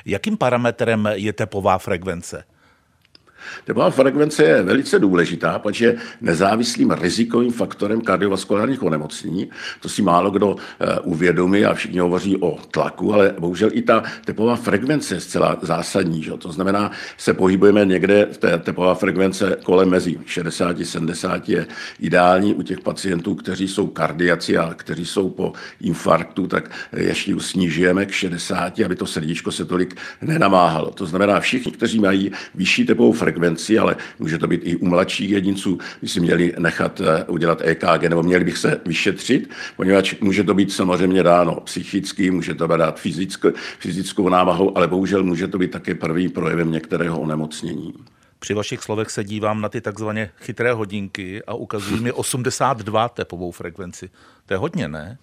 Jakým 0.06 0.38
parametrem 0.38 1.10
je 1.14 1.34
tepová 1.34 1.78
frekvence? 1.78 2.44
Tepová 3.66 3.90
frekvence 3.90 4.44
je 4.44 4.64
velice 4.64 5.00
důležitá, 5.00 5.60
protože 5.60 5.86
je 5.86 5.98
nezávislým 6.22 6.92
rizikovým 6.92 7.52
faktorem 7.52 8.02
kardiovaskulárních 8.02 8.84
onemocnění. 8.84 9.50
To 9.80 9.90
si 9.90 10.02
málo 10.02 10.32
kdo 10.32 10.56
eh, 10.56 11.00
uvědomí 11.00 11.66
a 11.66 11.74
všichni 11.74 12.00
hovoří 12.00 12.38
o 12.38 12.58
tlaku, 12.72 13.14
ale 13.14 13.36
bohužel 13.40 13.70
i 13.74 13.82
ta 13.82 14.04
tepová 14.26 14.56
frekvence 14.56 15.16
je 15.16 15.20
zcela 15.20 15.58
zásadní. 15.62 16.24
Že? 16.24 16.32
To 16.32 16.52
znamená, 16.52 16.92
se 17.18 17.34
pohybujeme 17.34 17.86
někde 17.86 18.28
v 18.32 18.38
té 18.38 18.58
tepová 18.58 18.96
frekvence 18.96 19.58
kolem 19.64 19.90
mezi 19.90 20.18
60-70 20.18 21.42
je 21.48 21.68
ideální 22.00 22.54
u 22.54 22.62
těch 22.62 22.80
pacientů, 22.80 23.36
kteří 23.36 23.68
jsou 23.68 23.88
kardiaci 23.88 24.58
a 24.58 24.74
kteří 24.74 25.06
jsou 25.06 25.30
po 25.30 25.54
infarktu, 25.82 26.48
tak 26.48 26.72
ještě 26.96 27.32
ji 27.32 27.40
snižujeme 27.40 28.06
k 28.06 28.12
60, 28.12 28.80
aby 28.80 28.96
to 28.96 29.06
srdíčko 29.06 29.52
se 29.52 29.66
tolik 29.66 29.96
nenamáhalo. 30.22 30.92
To 30.92 31.06
znamená, 31.06 31.40
všichni, 31.40 31.72
kteří 31.72 32.00
mají 32.00 32.32
vyšší 32.56 32.86
tepovou 32.86 33.12
frekvenci, 33.12 33.33
ale 33.80 33.96
může 34.20 34.38
to 34.38 34.48
být 34.48 34.62
i 34.64 34.76
u 34.76 34.86
mladších 34.86 35.30
jedinců, 35.30 35.80
by 36.02 36.08
si 36.08 36.20
měli 36.20 36.54
nechat 36.60 37.02
eh, 37.02 37.24
udělat 37.24 37.62
EKG, 37.62 38.04
nebo 38.10 38.24
měli 38.24 38.44
bych 38.44 38.58
se 38.58 38.82
vyšetřit, 38.86 39.50
poněvadž 39.76 40.16
může 40.22 40.44
to 40.44 40.54
být 40.54 40.72
samozřejmě 40.72 41.24
dáno 41.24 41.56
psychicky, 41.56 42.32
může 42.32 42.54
to 42.54 42.68
být 42.68 42.78
dát 42.78 43.00
fyzickou, 43.00 43.50
fyzickou 43.80 44.30
námahou, 44.30 44.78
ale 44.78 44.88
bohužel 44.88 45.24
může 45.24 45.48
to 45.48 45.58
být 45.58 45.72
také 45.72 45.96
první 45.96 46.30
projevem 46.30 46.72
některého 46.72 47.20
onemocnění. 47.20 47.94
Při 48.40 48.54
vašich 48.54 48.84
slovech 48.84 49.10
se 49.10 49.24
dívám 49.24 49.62
na 49.62 49.70
ty 49.70 49.82
takzvané 49.82 50.30
chytré 50.38 50.74
hodinky 50.74 51.44
a 51.44 51.54
ukazují 51.54 52.02
mi 52.02 52.12
82 52.12 53.10
tepovou 53.10 53.52
frekvenci. 53.52 54.10
To 54.46 54.54
je 54.54 54.58
hodně, 54.58 54.88
ne? 54.88 55.18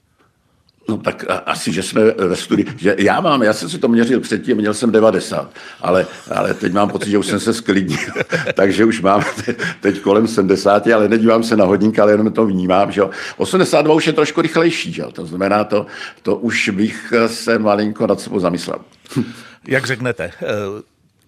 No 0.88 0.96
tak 0.96 1.24
asi, 1.46 1.72
že 1.72 1.82
jsme 1.82 2.04
ve 2.04 2.36
studii, 2.36 2.66
že 2.76 2.96
já 2.98 3.20
mám, 3.20 3.42
já 3.42 3.52
jsem 3.52 3.68
si 3.68 3.78
to 3.78 3.88
měřil 3.88 4.20
předtím, 4.20 4.56
měl 4.56 4.74
jsem 4.74 4.92
90, 4.92 5.50
ale, 5.80 6.06
ale 6.30 6.54
teď 6.54 6.72
mám 6.72 6.90
pocit, 6.90 7.10
že 7.10 7.18
už 7.18 7.26
jsem 7.26 7.40
se 7.40 7.54
sklidnil, 7.54 7.98
takže 8.54 8.84
už 8.84 9.00
mám 9.00 9.24
teď 9.80 10.00
kolem 10.00 10.28
70, 10.28 10.86
ale 10.86 11.08
nedívám 11.08 11.42
se 11.42 11.56
na 11.56 11.64
hodinky, 11.64 12.00
ale 12.00 12.12
jenom 12.12 12.32
to 12.32 12.46
vnímám, 12.46 12.92
že 12.92 13.02
82 13.36 13.94
už 13.94 14.06
je 14.06 14.12
trošku 14.12 14.42
rychlejší, 14.42 14.92
že 14.92 15.02
to 15.12 15.26
znamená, 15.26 15.64
to, 15.64 15.86
to 16.22 16.36
už 16.36 16.68
bych 16.68 17.12
se 17.26 17.58
malinko 17.58 18.06
nad 18.06 18.20
sebou 18.20 18.40
zamyslel. 18.40 18.78
Jak 19.68 19.86
řeknete, 19.86 20.32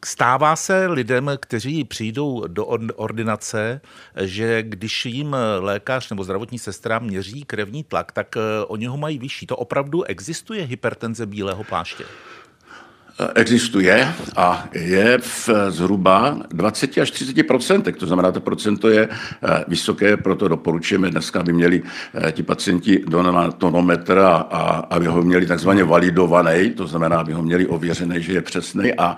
Stává 0.04 0.56
se 0.56 0.86
lidem, 0.86 1.30
kteří 1.40 1.84
přijdou 1.84 2.46
do 2.46 2.66
ordinace, 2.96 3.80
že 4.16 4.62
když 4.62 5.06
jim 5.06 5.36
lékař 5.60 6.10
nebo 6.10 6.24
zdravotní 6.24 6.58
sestra 6.58 6.98
měří 6.98 7.44
krevní 7.44 7.84
tlak, 7.84 8.12
tak 8.12 8.36
eh, 8.36 8.64
oni 8.64 8.86
ho 8.86 8.96
mají 8.96 9.18
vyšší. 9.18 9.46
To 9.46 9.56
opravdu 9.56 10.04
existuje 10.04 10.64
hypertenze 10.64 11.26
bílého 11.26 11.64
pláště? 11.64 12.04
Existuje 13.34 14.08
a 14.36 14.68
je 14.72 15.18
v 15.18 15.50
zhruba 15.68 16.36
20 16.50 16.98
až 16.98 17.10
30 17.10 17.42
procentech. 17.42 17.96
To 17.96 18.06
znamená, 18.06 18.32
to 18.32 18.40
procento 18.40 18.88
je 18.88 19.08
eh, 19.08 19.64
vysoké, 19.68 20.16
proto 20.16 20.48
doporučujeme 20.48 21.10
dneska, 21.10 21.40
aby 21.40 21.52
měli 21.52 21.82
eh, 22.14 22.32
ti 22.32 22.42
pacienti 22.42 23.04
tonometr 23.58 24.18
a, 24.18 24.36
a 24.36 24.60
aby 24.90 25.06
ho 25.06 25.22
měli 25.22 25.46
takzvaně 25.46 25.84
validovaný, 25.84 26.70
to 26.70 26.86
znamená, 26.86 27.20
aby 27.20 27.32
ho 27.32 27.42
měli 27.42 27.66
ověřený, 27.66 28.22
že 28.22 28.32
je 28.32 28.42
přesný 28.42 28.94
a, 28.94 29.16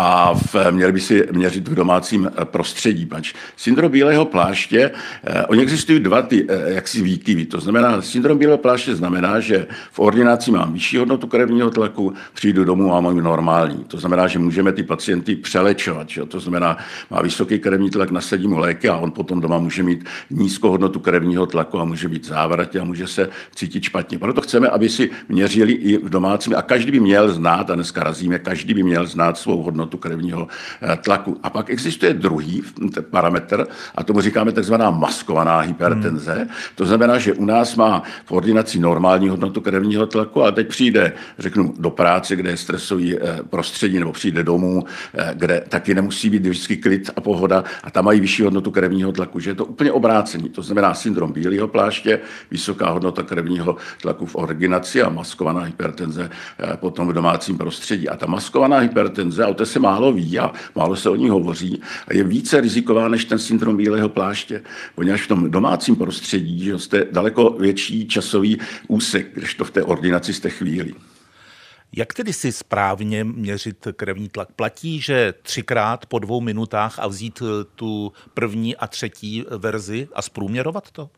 a 0.00 0.34
v, 0.34 0.70
měli 0.70 0.92
by 0.92 1.00
si 1.00 1.28
měřit 1.32 1.68
v 1.68 1.74
domácím 1.74 2.30
eh, 2.30 2.44
prostředí. 2.44 3.06
Pač 3.06 3.34
syndrom 3.56 3.92
bílého 3.92 4.24
pláště, 4.24 4.90
eh, 5.24 5.46
oni 5.46 5.62
existují 5.62 6.00
dva 6.00 6.22
ty 6.22 6.46
eh, 6.48 6.72
jaksi 6.74 7.02
výkyvy. 7.02 7.46
To 7.46 7.60
znamená, 7.60 8.02
syndrom 8.02 8.38
bílého 8.38 8.58
pláště 8.58 8.94
znamená, 8.94 9.40
že 9.40 9.66
v 9.92 9.98
ordinaci 9.98 10.50
mám 10.50 10.72
vyšší 10.72 10.96
hodnotu 10.96 11.26
krevního 11.26 11.70
tlaku, 11.70 12.14
přijdu 12.34 12.64
domů 12.64 12.94
a 12.94 13.00
mám 13.00 13.16
normální. 13.28 13.84
To 13.84 13.98
znamená, 13.98 14.26
že 14.26 14.38
můžeme 14.38 14.72
ty 14.72 14.82
pacienty 14.82 15.36
přelečovat. 15.36 16.08
Že? 16.08 16.24
To 16.24 16.40
znamená, 16.40 16.78
má 17.10 17.22
vysoký 17.22 17.58
krevní 17.58 17.90
tlak, 17.90 18.10
nasadím 18.10 18.50
mu 18.50 18.58
léky 18.58 18.88
a 18.88 18.96
on 18.96 19.10
potom 19.10 19.40
doma 19.40 19.58
může 19.58 19.82
mít 19.82 20.04
nízkou 20.30 20.70
hodnotu 20.70 21.00
krevního 21.00 21.46
tlaku 21.46 21.80
a 21.80 21.84
může 21.84 22.08
být 22.08 22.26
závratě 22.26 22.80
a 22.80 22.84
může 22.84 23.06
se 23.06 23.28
cítit 23.54 23.82
špatně. 23.82 24.18
Proto 24.18 24.40
chceme, 24.40 24.68
aby 24.68 24.88
si 24.88 25.10
měřili 25.28 25.72
i 25.72 25.98
v 25.98 26.08
domácím 26.08 26.56
a 26.56 26.62
každý 26.62 26.90
by 26.90 27.00
měl 27.00 27.32
znát, 27.32 27.70
a 27.70 27.74
dneska 27.74 28.02
razíme, 28.02 28.38
každý 28.38 28.74
by 28.74 28.82
měl 28.82 29.06
znát 29.06 29.38
svou 29.38 29.62
hodnotu 29.62 29.98
krevního 29.98 30.48
eh, 30.82 30.96
tlaku. 30.96 31.36
A 31.42 31.50
pak 31.50 31.70
existuje 31.70 32.14
druhý 32.14 32.62
parametr, 33.10 33.66
a 33.94 34.04
tomu 34.04 34.20
říkáme 34.20 34.52
takzvaná 34.52 34.90
maskovaná 34.90 35.60
hypertenze. 35.60 36.34
Hmm. 36.34 36.48
To 36.74 36.86
znamená, 36.86 37.18
že 37.18 37.32
u 37.32 37.44
nás 37.44 37.76
má 37.76 38.02
v 38.24 38.32
ordinaci 38.32 38.78
normální 38.78 39.28
hodnotu 39.28 39.60
krevního 39.60 40.06
tlaku, 40.06 40.44
a 40.44 40.50
teď 40.50 40.68
přijde, 40.68 41.12
řeknu, 41.38 41.74
do 41.78 41.90
práce, 41.90 42.36
kde 42.36 42.50
je 42.50 42.56
stresový 42.56 43.17
prostředí, 43.50 43.98
nebo 43.98 44.12
přijde 44.12 44.44
domů, 44.44 44.84
eh, 45.14 45.30
kde 45.34 45.64
taky 45.68 45.94
nemusí 45.94 46.30
být 46.30 46.46
vždycky 46.46 46.76
klid 46.76 47.10
a 47.16 47.20
pohoda, 47.20 47.64
a 47.84 47.90
tam 47.90 48.04
mají 48.04 48.20
vyšší 48.20 48.42
hodnotu 48.42 48.70
krevního 48.70 49.12
tlaku, 49.12 49.40
že 49.40 49.50
je 49.50 49.54
to 49.54 49.64
úplně 49.64 49.92
obrácený. 49.92 50.48
To 50.48 50.62
znamená 50.62 50.94
syndrom 50.94 51.32
bílého 51.32 51.68
pláště, 51.68 52.20
vysoká 52.50 52.90
hodnota 52.90 53.22
krevního 53.22 53.76
tlaku 54.02 54.26
v 54.26 54.36
ordinaci 54.36 55.02
a 55.02 55.08
maskovaná 55.08 55.60
hypertenze 55.60 56.30
potom 56.76 57.08
v 57.08 57.12
domácím 57.12 57.58
prostředí. 57.58 58.08
A 58.08 58.16
ta 58.16 58.26
maskovaná 58.26 58.78
hypertenze, 58.78 59.46
o 59.46 59.54
té 59.54 59.66
se 59.66 59.78
málo 59.78 60.12
ví 60.12 60.38
a 60.38 60.52
málo 60.74 60.96
se 60.96 61.10
o 61.10 61.16
ní 61.16 61.28
hovoří 61.28 61.82
a 62.08 62.14
je 62.14 62.24
více 62.24 62.60
riziková 62.60 63.08
než 63.08 63.24
ten 63.24 63.38
syndrom 63.38 63.76
bílého 63.76 64.08
pláště, 64.08 64.62
poněvadž 64.94 65.22
v 65.22 65.28
tom 65.28 65.50
domácím 65.50 65.96
prostředí 65.96 66.58
že 66.64 66.78
jste 66.78 67.06
daleko 67.12 67.50
větší 67.50 68.08
časový 68.08 68.58
úsek, 68.88 69.26
když 69.34 69.54
to 69.54 69.64
v 69.64 69.70
té 69.70 69.82
ordinaci 69.82 70.32
jste 70.32 70.50
chvíli. 70.50 70.94
Jak 71.96 72.14
tedy 72.14 72.32
si 72.32 72.52
správně 72.52 73.24
měřit 73.24 73.86
krevní 73.96 74.28
tlak? 74.28 74.52
Platí, 74.52 75.00
že 75.00 75.34
třikrát 75.42 76.06
po 76.06 76.18
dvou 76.18 76.40
minutách 76.40 76.98
a 76.98 77.06
vzít 77.06 77.42
tu 77.74 78.12
první 78.34 78.76
a 78.76 78.86
třetí 78.86 79.44
verzi 79.58 80.08
a 80.12 80.22
zprůměrovat 80.22 80.90
to? 80.90 81.10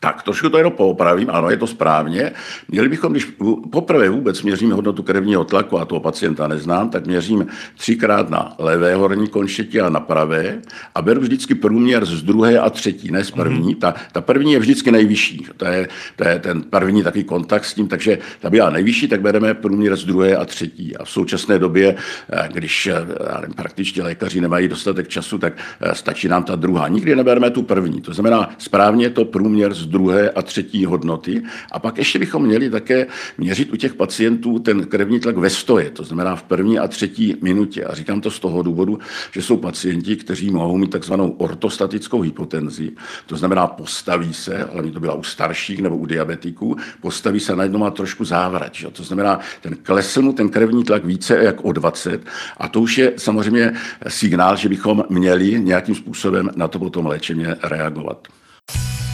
Tak, 0.00 0.22
trošku 0.22 0.48
to 0.48 0.58
jenom 0.58 0.72
poopravím, 0.72 1.30
ano, 1.30 1.50
je 1.50 1.56
to 1.56 1.66
správně. 1.66 2.32
Měli 2.68 2.88
bychom, 2.88 3.12
když 3.12 3.32
poprvé 3.70 4.08
vůbec 4.08 4.42
měříme 4.42 4.74
hodnotu 4.74 5.02
krevního 5.02 5.44
tlaku, 5.44 5.78
a 5.78 5.84
toho 5.84 6.00
pacienta 6.00 6.48
neznám, 6.48 6.90
tak 6.90 7.06
měřím 7.06 7.46
třikrát 7.76 8.30
na 8.30 8.54
levé 8.58 8.94
horní 8.94 9.28
končetě 9.28 9.80
a 9.80 9.88
na 9.88 10.00
pravé 10.00 10.58
a 10.94 11.02
beru 11.02 11.20
vždycky 11.20 11.54
průměr 11.54 12.04
z 12.04 12.22
druhé 12.22 12.58
a 12.58 12.70
třetí, 12.70 13.10
ne 13.10 13.24
z 13.24 13.30
první. 13.30 13.74
Mm-hmm. 13.74 13.78
Ta, 13.78 13.94
ta 14.12 14.20
první 14.20 14.52
je 14.52 14.58
vždycky 14.58 14.90
nejvyšší, 14.90 15.46
to 15.56 15.64
je, 15.64 15.88
to 16.16 16.28
je 16.28 16.38
ten 16.38 16.62
první 16.62 17.02
takový 17.02 17.24
kontakt 17.24 17.64
s 17.64 17.74
tím, 17.74 17.88
takže 17.88 18.18
ta 18.40 18.50
byla 18.50 18.70
nejvyšší, 18.70 19.08
tak 19.08 19.20
bereme 19.20 19.54
průměr 19.54 19.96
z 19.96 20.04
druhé 20.04 20.36
a 20.36 20.44
třetí. 20.44 20.96
A 20.96 21.04
v 21.04 21.10
současné 21.10 21.58
době, 21.58 21.96
eh, 22.32 22.48
když 22.52 22.86
eh, 22.86 22.94
nevím, 23.40 23.54
praktičtě 23.54 24.02
lékaři 24.02 24.40
nemají 24.40 24.68
dostatek 24.68 25.08
času, 25.08 25.38
tak 25.38 25.52
eh, 25.80 25.94
stačí 25.94 26.28
nám 26.28 26.44
ta 26.44 26.56
druhá. 26.56 26.88
Nikdy 26.88 27.16
nebereme 27.16 27.50
tu 27.50 27.62
první. 27.62 28.00
To 28.00 28.14
znamená, 28.14 28.50
správně 28.58 29.10
to 29.10 29.24
průměr 29.24 29.74
z 29.74 29.87
druhé 29.88 30.30
a 30.30 30.42
třetí 30.42 30.84
hodnoty. 30.84 31.42
A 31.72 31.78
pak 31.78 31.98
ještě 31.98 32.18
bychom 32.18 32.42
měli 32.42 32.70
také 32.70 33.06
měřit 33.38 33.72
u 33.72 33.76
těch 33.76 33.94
pacientů 33.94 34.58
ten 34.58 34.86
krevní 34.86 35.20
tlak 35.20 35.36
ve 35.36 35.50
stoje, 35.50 35.90
to 35.90 36.04
znamená 36.04 36.36
v 36.36 36.42
první 36.42 36.78
a 36.78 36.88
třetí 36.88 37.36
minutě. 37.42 37.84
A 37.84 37.94
říkám 37.94 38.20
to 38.20 38.30
z 38.30 38.40
toho 38.40 38.62
důvodu, 38.62 38.98
že 39.32 39.42
jsou 39.42 39.56
pacienti, 39.56 40.16
kteří 40.16 40.50
mohou 40.50 40.76
mít 40.76 40.90
takzvanou 40.90 41.30
ortostatickou 41.30 42.20
hypotenzi, 42.20 42.90
to 43.26 43.36
znamená 43.36 43.66
postaví 43.66 44.34
se, 44.34 44.64
ale 44.64 44.82
mi 44.82 44.90
to 44.90 45.00
byla 45.00 45.14
u 45.14 45.22
starších 45.22 45.82
nebo 45.82 45.96
u 45.96 46.06
diabetiků, 46.06 46.76
postaví 47.00 47.40
se 47.40 47.56
najednou 47.56 47.78
má 47.78 47.90
trošku 47.90 48.24
závrat. 48.24 48.74
Že? 48.74 48.90
To 48.90 49.02
znamená, 49.02 49.40
ten 49.60 49.76
klesl 49.82 50.22
mu 50.22 50.32
ten 50.32 50.48
krevní 50.48 50.84
tlak 50.84 51.04
více 51.04 51.36
jak 51.36 51.64
o 51.64 51.72
20 51.72 52.26
a 52.56 52.68
to 52.68 52.80
už 52.80 52.98
je 52.98 53.12
samozřejmě 53.16 53.72
signál, 54.08 54.56
že 54.56 54.68
bychom 54.68 55.04
měli 55.08 55.60
nějakým 55.60 55.94
způsobem 55.94 56.50
na 56.56 56.68
to 56.68 56.78
potom 56.78 57.06
léčeně 57.06 57.56
reagovat. 57.62 58.28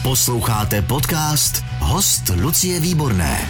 Posloucháte 0.05 0.81
podcast 0.81 1.63
Host 1.79 2.23
Lucie 2.41 2.79
Výborné. 2.79 3.49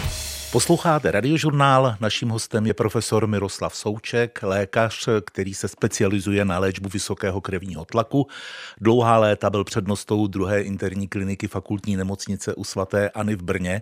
Posloucháte 0.51 1.11
radiožurnál, 1.11 1.95
naším 1.99 2.29
hostem 2.29 2.65
je 2.65 2.73
profesor 2.73 3.27
Miroslav 3.27 3.75
Souček, 3.75 4.39
lékař, 4.43 5.09
který 5.25 5.53
se 5.53 5.67
specializuje 5.67 6.45
na 6.45 6.59
léčbu 6.59 6.89
vysokého 6.89 7.41
krevního 7.41 7.85
tlaku. 7.85 8.27
Dlouhá 8.81 9.17
léta 9.17 9.49
byl 9.49 9.63
přednostou 9.63 10.27
druhé 10.27 10.61
interní 10.61 11.07
kliniky 11.07 11.47
fakultní 11.47 11.95
nemocnice 11.95 12.53
u 12.55 12.63
svaté 12.63 13.09
Ani 13.09 13.35
v 13.35 13.41
Brně. 13.41 13.81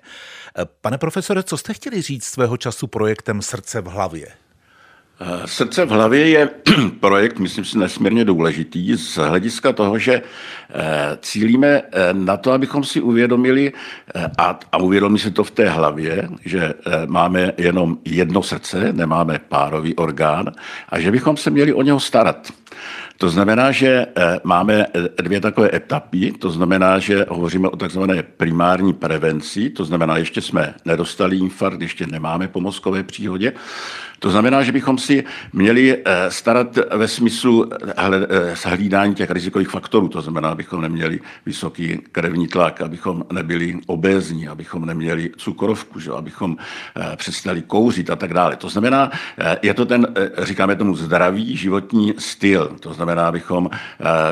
Pane 0.81 0.97
profesore, 0.97 1.43
co 1.43 1.57
jste 1.57 1.73
chtěli 1.73 2.01
říct 2.01 2.25
svého 2.25 2.57
času 2.57 2.87
projektem 2.87 3.41
Srdce 3.41 3.81
v 3.81 3.85
hlavě? 3.85 4.27
Eh, 5.25 5.47
Srdce 5.47 5.85
v 5.85 5.89
hlavě 5.89 6.29
je 6.29 6.49
projekt, 6.99 7.39
myslím 7.39 7.65
si, 7.65 7.77
nesmírně 7.77 8.25
důležitý 8.25 8.95
z 8.95 9.17
hlediska 9.17 9.73
toho, 9.73 9.99
že 9.99 10.13
eh, 10.13 11.17
cílíme 11.21 11.67
eh, 11.67 12.13
na 12.13 12.37
to, 12.37 12.51
abychom 12.51 12.83
si 12.83 13.01
uvědomili, 13.01 13.73
a, 14.37 14.59
a 14.71 14.77
uvědomí 14.77 15.19
se 15.19 15.31
to 15.31 15.43
v 15.43 15.51
té 15.51 15.69
hlavě, 15.69 16.29
že 16.45 16.73
máme 17.05 17.53
jenom 17.57 17.97
jedno 18.05 18.43
srdce, 18.43 18.93
nemáme 18.93 19.39
párový 19.49 19.95
orgán 19.95 20.51
a 20.89 20.99
že 20.99 21.11
bychom 21.11 21.37
se 21.37 21.49
měli 21.49 21.73
o 21.73 21.81
něho 21.81 21.99
starat. 21.99 22.51
To 23.17 23.29
znamená, 23.29 23.71
že 23.71 24.05
máme 24.43 24.85
dvě 25.21 25.41
takové 25.41 25.69
etapy, 25.73 26.31
to 26.31 26.49
znamená, 26.49 26.99
že 26.99 27.25
hovoříme 27.29 27.67
o 27.69 27.77
takzvané 27.77 28.23
primární 28.23 28.93
prevenci, 28.93 29.69
to 29.69 29.85
znamená, 29.85 30.17
ještě 30.17 30.41
jsme 30.41 30.73
nedostali 30.85 31.37
infarkt, 31.37 31.81
ještě 31.81 32.07
nemáme 32.07 32.47
po 32.47 32.61
mozkové 32.61 33.03
příhodě, 33.03 33.53
to 34.23 34.29
znamená, 34.29 34.63
že 34.63 34.71
bychom 34.71 34.97
si 34.97 35.23
měli 35.53 35.97
eh, 35.97 36.31
starat 36.31 36.79
ve 36.95 37.07
smyslu 37.07 37.69
eh, 37.73 38.55
hlídání 38.65 39.15
těch 39.15 39.31
rizikových 39.31 39.69
faktorů. 39.69 40.07
To 40.07 40.21
znamená, 40.21 40.49
abychom 40.49 40.81
neměli 40.81 41.19
vysoký 41.45 41.99
krevní 42.11 42.47
tlak, 42.47 42.81
abychom 42.81 43.25
nebyli 43.31 43.79
obézní, 43.87 44.47
abychom 44.47 44.85
neměli 44.85 45.31
cukrovku, 45.37 45.99
že? 45.99 46.11
abychom 46.11 46.55
eh, 46.57 47.15
přestali 47.15 47.61
kouřit 47.61 48.09
a 48.09 48.15
tak 48.15 48.33
dále. 48.33 48.55
To 48.55 48.69
znamená, 48.69 49.11
je 49.61 49.73
to 49.73 49.85
ten, 49.85 50.07
říkáme 50.37 50.75
tomu, 50.75 50.95
zdravý 50.95 51.57
životní 51.57 52.13
styl. 52.17 52.75
To 52.79 52.93
znamená, 52.93 53.27
abychom 53.27 53.69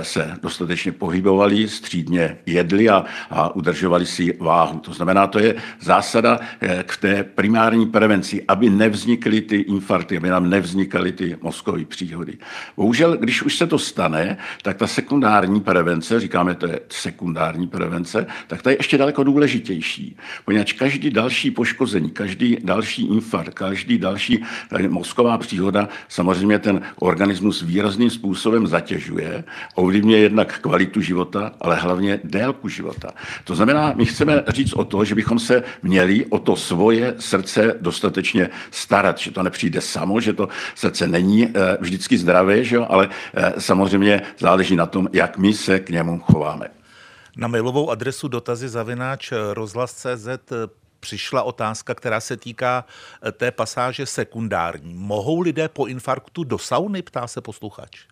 se 0.01 0.38
dostatečně 0.41 0.91
pohybovali, 0.91 1.67
střídně 1.67 2.38
jedli 2.45 2.89
a, 2.89 3.05
a 3.29 3.55
udržovali 3.55 4.05
si 4.05 4.38
váhu. 4.39 4.79
To 4.79 4.93
znamená, 4.93 5.27
to 5.27 5.39
je 5.39 5.55
zásada 5.81 6.39
k 6.83 6.98
té 6.98 7.24
primární 7.24 7.86
prevenci, 7.86 8.43
aby 8.48 8.69
nevznikly 8.69 9.41
ty 9.41 9.65
infarkty, 9.81 10.17
aby 10.17 10.29
nám 10.29 10.50
nevznikaly 10.50 11.11
ty 11.11 11.38
mozkové 11.41 11.85
příhody. 11.85 12.38
Bohužel, 12.77 13.17
když 13.17 13.41
už 13.41 13.57
se 13.57 13.67
to 13.67 13.79
stane, 13.79 14.38
tak 14.61 14.77
ta 14.77 14.88
sekundární 14.88 15.61
prevence, 15.61 16.19
říkáme, 16.19 16.55
to 16.55 16.67
je 16.67 16.79
sekundární 16.89 17.67
prevence, 17.67 18.27
tak 18.47 18.61
ta 18.61 18.69
je 18.69 18.77
ještě 18.79 18.97
daleko 18.97 19.23
důležitější, 19.23 20.17
poněvadž 20.45 20.73
každý 20.73 21.09
další 21.09 21.51
poškození, 21.51 22.09
každý 22.09 22.57
další 22.63 23.07
infarkt, 23.07 23.53
každý 23.53 23.97
další 23.97 24.43
eh, 24.71 24.88
mozková 24.88 25.38
příhoda 25.38 25.89
samozřejmě 26.07 26.59
ten 26.59 26.81
organismus 27.00 27.61
výrazným 27.61 28.09
způsobem 28.09 28.67
zatěžuje, 28.67 29.43
ovlivňuje 29.75 30.19
jednak 30.19 30.59
kvalitu 30.59 31.01
života, 31.01 31.51
ale 31.61 31.75
hlavně 31.75 32.19
délku 32.23 32.69
života. 32.69 33.11
To 33.43 33.55
znamená, 33.55 33.93
my 33.95 34.05
chceme 34.05 34.43
říct 34.47 34.73
o 34.73 34.85
to, 34.85 35.05
že 35.05 35.15
bychom 35.15 35.39
se 35.39 35.63
měli 35.81 36.25
o 36.29 36.39
to 36.39 36.55
svoje 36.55 37.15
srdce 37.19 37.77
dostatečně 37.81 38.50
starat, 38.71 39.17
že 39.17 39.31
to 39.31 39.43
nepřijde 39.43 39.61
přijde 39.62 39.82
samo, 39.82 40.22
že 40.22 40.34
to 40.34 40.50
srdce 40.75 41.08
není 41.08 41.46
eh, 41.46 41.77
vždycky 41.82 42.18
zdravé, 42.18 42.63
že 42.63 42.75
jo? 42.75 42.86
ale 42.89 43.10
eh, 43.34 43.53
samozřejmě 43.58 44.22
záleží 44.39 44.75
na 44.75 44.86
tom, 44.86 45.08
jak 45.13 45.38
my 45.38 45.53
se 45.53 45.80
k 45.80 45.89
němu 45.89 46.20
chováme. 46.20 46.68
Na 47.38 47.48
mailovou 47.48 47.89
adresu 47.89 48.27
dotazy 48.27 48.70
zavináč 48.70 49.34
rozhlas.cz 49.53 50.27
přišla 51.00 51.44
otázka, 51.44 51.96
která 51.96 52.20
se 52.20 52.38
týká 52.38 52.86
eh, 53.22 53.32
té 53.32 53.51
pasáže 53.51 54.06
sekundární. 54.06 54.94
Mohou 54.94 55.41
lidé 55.41 55.70
po 55.70 55.86
infarktu 55.86 56.44
do 56.44 56.58
sauny, 56.58 57.01
ptá 57.01 57.27
se 57.27 57.41
posluchač? 57.41 58.10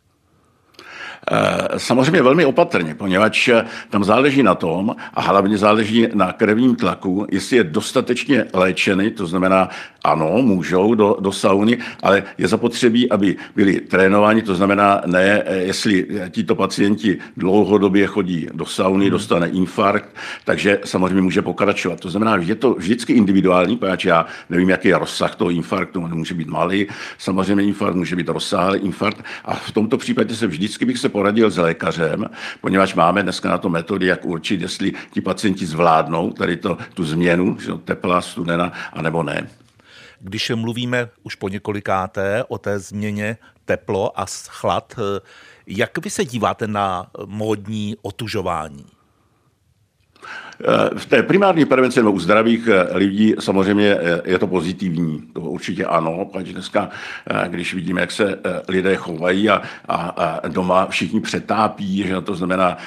Samozřejmě 1.77 2.21
velmi 2.21 2.45
opatrně, 2.45 2.95
poněvadž 2.95 3.49
tam 3.89 4.03
záleží 4.03 4.43
na 4.43 4.55
tom 4.55 4.95
a 5.13 5.21
hlavně 5.21 5.57
záleží 5.57 6.07
na 6.13 6.33
krevním 6.33 6.75
tlaku, 6.75 7.27
jestli 7.31 7.57
je 7.57 7.63
dostatečně 7.63 8.45
léčený, 8.53 9.11
to 9.11 9.27
znamená 9.27 9.69
ano, 10.03 10.37
můžou 10.41 10.95
do, 10.95 11.17
do 11.19 11.31
sauny, 11.31 11.77
ale 12.03 12.23
je 12.37 12.47
zapotřebí, 12.47 13.11
aby 13.11 13.35
byli 13.55 13.79
trénováni, 13.79 14.41
to 14.41 14.55
znamená 14.55 15.01
ne, 15.05 15.43
jestli 15.59 16.07
tito 16.29 16.55
pacienti 16.55 17.17
dlouhodobě 17.37 18.07
chodí 18.07 18.47
do 18.53 18.65
sauny, 18.65 19.05
hmm. 19.05 19.11
dostane 19.11 19.49
infarkt, 19.49 20.09
takže 20.45 20.79
samozřejmě 20.85 21.21
může 21.21 21.41
pokračovat. 21.41 21.99
To 21.99 22.09
znamená, 22.09 22.39
že 22.39 22.51
je 22.51 22.55
to 22.55 22.73
vždycky 22.73 23.13
individuální, 23.13 23.77
protože 23.77 24.09
já 24.09 24.25
nevím, 24.49 24.69
jaký 24.69 24.87
je 24.87 24.97
rozsah 24.97 25.35
toho 25.35 25.51
infarktu, 25.51 26.01
on 26.01 26.15
může 26.15 26.33
být 26.33 26.47
malý, 26.47 26.87
samozřejmě 27.17 27.63
infarkt 27.63 27.95
může 27.95 28.15
být 28.15 28.29
rozsáhlý 28.29 28.79
infarkt 28.79 29.23
a 29.45 29.55
v 29.55 29.71
tomto 29.71 29.97
případě 29.97 30.35
se 30.35 30.47
vždycky 30.47 30.85
bych 30.85 30.97
se 30.97 31.09
poradil 31.09 31.49
s 31.49 31.57
lékařem, 31.57 32.25
poněvadž 32.61 32.93
máme 32.93 33.23
dneska 33.23 33.49
na 33.49 33.57
to 33.57 33.69
metody, 33.69 34.05
jak 34.05 34.25
určit, 34.25 34.61
jestli 34.61 34.93
ti 35.11 35.21
pacienti 35.21 35.65
zvládnou 35.65 36.31
tady 36.31 36.57
to, 36.57 36.77
tu 36.93 37.03
změnu, 37.03 37.57
že 37.59 37.71
tepla, 37.85 38.21
studena, 38.21 38.73
anebo 38.93 39.23
ne. 39.23 39.47
Když 40.19 40.51
mluvíme 40.55 41.09
už 41.23 41.35
po 41.35 41.49
několikáté 41.49 42.43
o 42.47 42.57
té 42.57 42.79
změně 42.79 43.37
teplo 43.65 44.19
a 44.19 44.25
chlad, 44.47 44.95
jak 45.67 45.97
vy 45.97 46.09
se 46.09 46.25
díváte 46.25 46.67
na 46.67 47.11
módní 47.25 47.95
otužování? 48.01 48.85
V 50.95 51.05
té 51.05 51.23
primární 51.23 51.65
prevenci 51.65 51.99
nebo 51.99 52.11
u 52.11 52.19
zdravých 52.19 52.67
eh, 52.67 52.97
lidí 52.97 53.35
samozřejmě 53.39 53.97
eh, 53.99 54.21
je 54.25 54.39
to 54.39 54.47
pozitivní. 54.47 55.23
To 55.33 55.41
určitě 55.41 55.85
ano, 55.85 56.25
protože 56.31 56.53
dneska, 56.53 56.89
eh, 57.29 57.49
když 57.49 57.73
vidíme, 57.73 58.01
jak 58.01 58.11
se 58.11 58.39
lidé 58.67 58.95
chovají 58.95 59.49
a, 59.49 59.61
a, 59.87 60.47
doma 60.47 60.85
všichni 60.85 61.21
přetápí, 61.21 61.97
že 62.07 62.21
to 62.21 62.35
znamená 62.35 62.77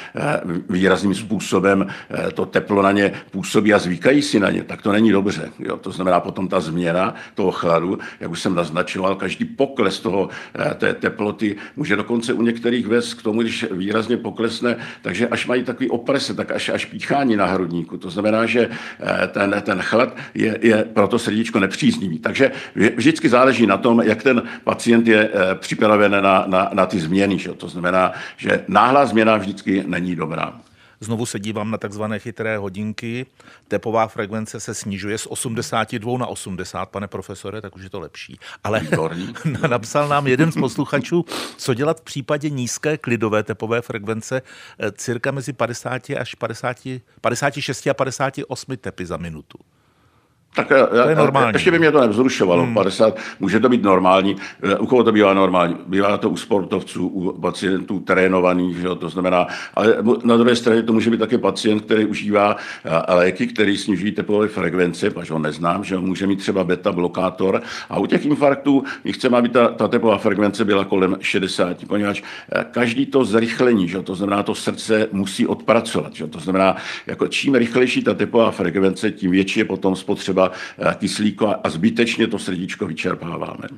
výrazným 0.70 1.14
způsobem 1.14 1.86
to 2.34 2.46
teplo 2.46 2.82
na 2.82 2.92
ně 2.92 3.12
působí 3.30 3.74
a 3.74 3.78
zvykají 3.78 4.22
si 4.22 4.40
na 4.40 4.50
ně, 4.50 4.64
tak 4.64 4.82
to 4.82 4.92
není 4.92 5.12
dobře. 5.12 5.50
Jo? 5.58 5.76
To 5.76 5.90
znamená 5.90 6.20
potom 6.20 6.48
ta 6.48 6.60
změna 6.60 7.14
toho 7.34 7.50
chladu, 7.50 7.98
jak 8.20 8.30
už 8.30 8.40
jsem 8.40 8.54
naznačoval, 8.54 9.14
každý 9.14 9.44
pokles 9.44 10.00
toho, 10.00 10.28
té 10.76 10.94
teploty 10.94 11.56
může 11.76 11.96
dokonce 11.96 12.32
u 12.32 12.42
některých 12.42 12.86
vést 12.86 13.14
k 13.14 13.22
tomu, 13.22 13.42
když 13.42 13.66
výrazně 13.70 14.16
poklesne, 14.16 14.76
takže 15.02 15.28
až 15.28 15.46
mají 15.46 15.64
takový 15.64 15.90
oprese, 15.90 16.34
tak 16.34 16.50
až, 16.50 16.68
až 16.68 16.84
píchání 16.84 17.36
na 17.36 17.46
hrudníku. 17.62 17.96
To 17.98 18.10
znamená, 18.10 18.46
že 18.46 18.68
eh, 18.68 19.28
ten, 19.28 19.54
ten 19.62 19.78
chlad 19.82 20.16
je, 20.34 20.58
je 20.62 20.84
pro 20.84 21.08
to 21.08 21.18
srdíčko 21.18 21.60
nepříznivý. 21.60 22.18
Takže 22.18 22.50
vždycky 22.74 23.28
záleží 23.28 23.66
na 23.66 23.76
tom, 23.76 24.02
jak 24.02 24.22
ten 24.22 24.42
pacient 24.64 25.06
je 25.06 25.30
eh, 25.32 25.54
připraven 25.54 26.12
na, 26.12 26.44
na, 26.46 26.70
na 26.72 26.86
ty 26.86 27.00
změny. 27.00 27.38
Že? 27.38 27.54
To 27.54 27.68
znamená, 27.68 28.12
že 28.36 28.64
náhlá 28.68 29.06
změna 29.06 29.36
vždycky 29.36 29.84
není 29.86 30.16
dobrá. 30.16 30.60
Znovu 31.02 31.26
se 31.26 31.40
dívám 31.40 31.70
na 31.70 31.78
takzvané 31.78 32.18
chytré 32.18 32.58
hodinky. 32.58 33.26
Tepová 33.68 34.08
frekvence 34.08 34.60
se 34.60 34.74
snižuje 34.74 35.18
z 35.18 35.26
82 35.26 36.18
na 36.18 36.26
80, 36.26 36.86
pane 36.86 37.08
profesore, 37.08 37.60
tak 37.60 37.76
už 37.76 37.82
je 37.82 37.90
to 37.90 38.00
lepší. 38.00 38.38
Ale 38.64 38.82
napsal 39.68 40.08
nám 40.08 40.26
jeden 40.26 40.52
z 40.52 40.54
posluchačů, 40.54 41.24
co 41.56 41.74
dělat 41.74 42.00
v 42.00 42.04
případě 42.04 42.50
nízké 42.50 42.98
klidové 42.98 43.42
tepové 43.42 43.82
frekvence, 43.82 44.42
eh, 44.78 44.92
cirka 44.92 45.30
mezi 45.30 45.52
50 45.52 46.10
až 46.10 46.34
50, 46.34 46.76
56 47.20 47.86
a 47.86 47.94
58 47.94 48.76
tepy 48.76 49.06
za 49.06 49.16
minutu. 49.16 49.58
Tak 50.54 50.70
já, 50.70 50.86
to 50.86 51.08
je 51.08 51.16
normální. 51.16 51.52
Ještě 51.52 51.70
by 51.70 51.78
mě 51.78 51.92
to 51.92 52.00
nevzrušovalo. 52.00 52.62
Hmm. 52.62 52.74
50, 52.74 53.18
může 53.40 53.60
to 53.60 53.68
být 53.68 53.82
normální. 53.82 54.36
U 54.78 54.86
koho 54.86 55.04
to 55.04 55.12
bývá 55.12 55.34
normální? 55.34 55.76
Bývá 55.86 56.16
to 56.16 56.30
u 56.30 56.36
sportovců, 56.36 57.08
u 57.08 57.40
pacientů 57.40 58.00
trénovaných, 58.00 58.76
že 58.76 58.86
jo? 58.86 58.94
to 58.94 59.08
znamená, 59.08 59.46
ale 59.74 59.96
na 60.24 60.36
druhé 60.36 60.56
straně 60.56 60.82
to 60.82 60.92
může 60.92 61.10
být 61.10 61.20
také 61.20 61.38
pacient, 61.38 61.80
který 61.80 62.04
užívá 62.04 62.56
léky, 63.08 63.46
který 63.46 63.76
snižují 63.76 64.12
tepové 64.12 64.48
frekvence, 64.48 65.10
protože 65.10 65.32
ho 65.32 65.38
neznám, 65.38 65.84
že 65.84 65.98
může 65.98 66.26
mít 66.26 66.38
třeba 66.38 66.64
beta 66.64 66.92
blokátor. 66.92 67.62
A 67.90 67.98
u 67.98 68.06
těch 68.06 68.26
infarktů 68.26 68.84
my 69.04 69.12
chceme, 69.12 69.38
aby 69.38 69.48
ta, 69.48 69.68
ta 69.68 69.88
tepová 69.88 70.18
frekvence 70.18 70.64
byla 70.64 70.84
kolem 70.84 71.16
60, 71.20 71.76
poněvadž 71.88 72.22
každý 72.70 73.06
to 73.06 73.24
zrychlení, 73.24 73.88
že 73.88 73.96
jo? 73.96 74.02
to 74.02 74.14
znamená, 74.14 74.42
to 74.42 74.54
srdce 74.54 75.08
musí 75.12 75.46
odpracovat. 75.46 76.14
Že 76.14 76.24
jo? 76.24 76.28
To 76.28 76.40
znamená, 76.40 76.76
jako 77.06 77.28
čím 77.28 77.54
rychlejší 77.54 78.02
ta 78.02 78.14
tepová 78.14 78.50
frekvence, 78.50 79.10
tím 79.10 79.30
větší 79.30 79.60
je 79.60 79.64
potom 79.64 79.96
spotřeba 79.96 80.41
třeba 80.48 80.90
eh, 80.90 80.94
kyslíku 80.94 81.48
a 81.66 81.70
zbytečně 81.70 82.26
to 82.26 82.38
srdíčko 82.38 82.86
vyčerpáváme. 82.86 83.68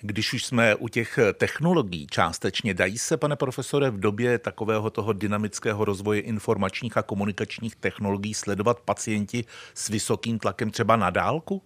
Když 0.00 0.32
už 0.32 0.44
jsme 0.44 0.74
u 0.74 0.88
těch 0.88 1.18
technologií 1.34 2.06
částečně, 2.10 2.74
dají 2.74 2.98
se, 2.98 3.16
pane 3.16 3.36
profesore, 3.36 3.90
v 3.90 4.00
době 4.00 4.38
takového 4.38 4.90
toho 4.90 5.12
dynamického 5.12 5.84
rozvoje 5.84 6.20
informačních 6.20 6.96
a 6.96 7.02
komunikačních 7.02 7.76
technologií 7.76 8.34
sledovat 8.34 8.80
pacienti 8.80 9.44
s 9.74 9.88
vysokým 9.88 10.38
tlakem 10.38 10.70
třeba 10.70 10.96
na 10.96 11.10
dálku? 11.10 11.62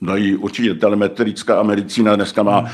No 0.00 0.16
i 0.16 0.36
určitě 0.36 0.74
telemetrická 0.74 1.62
medicína 1.62 2.16
dneska 2.16 2.42
má 2.42 2.58
hmm. 2.58 2.68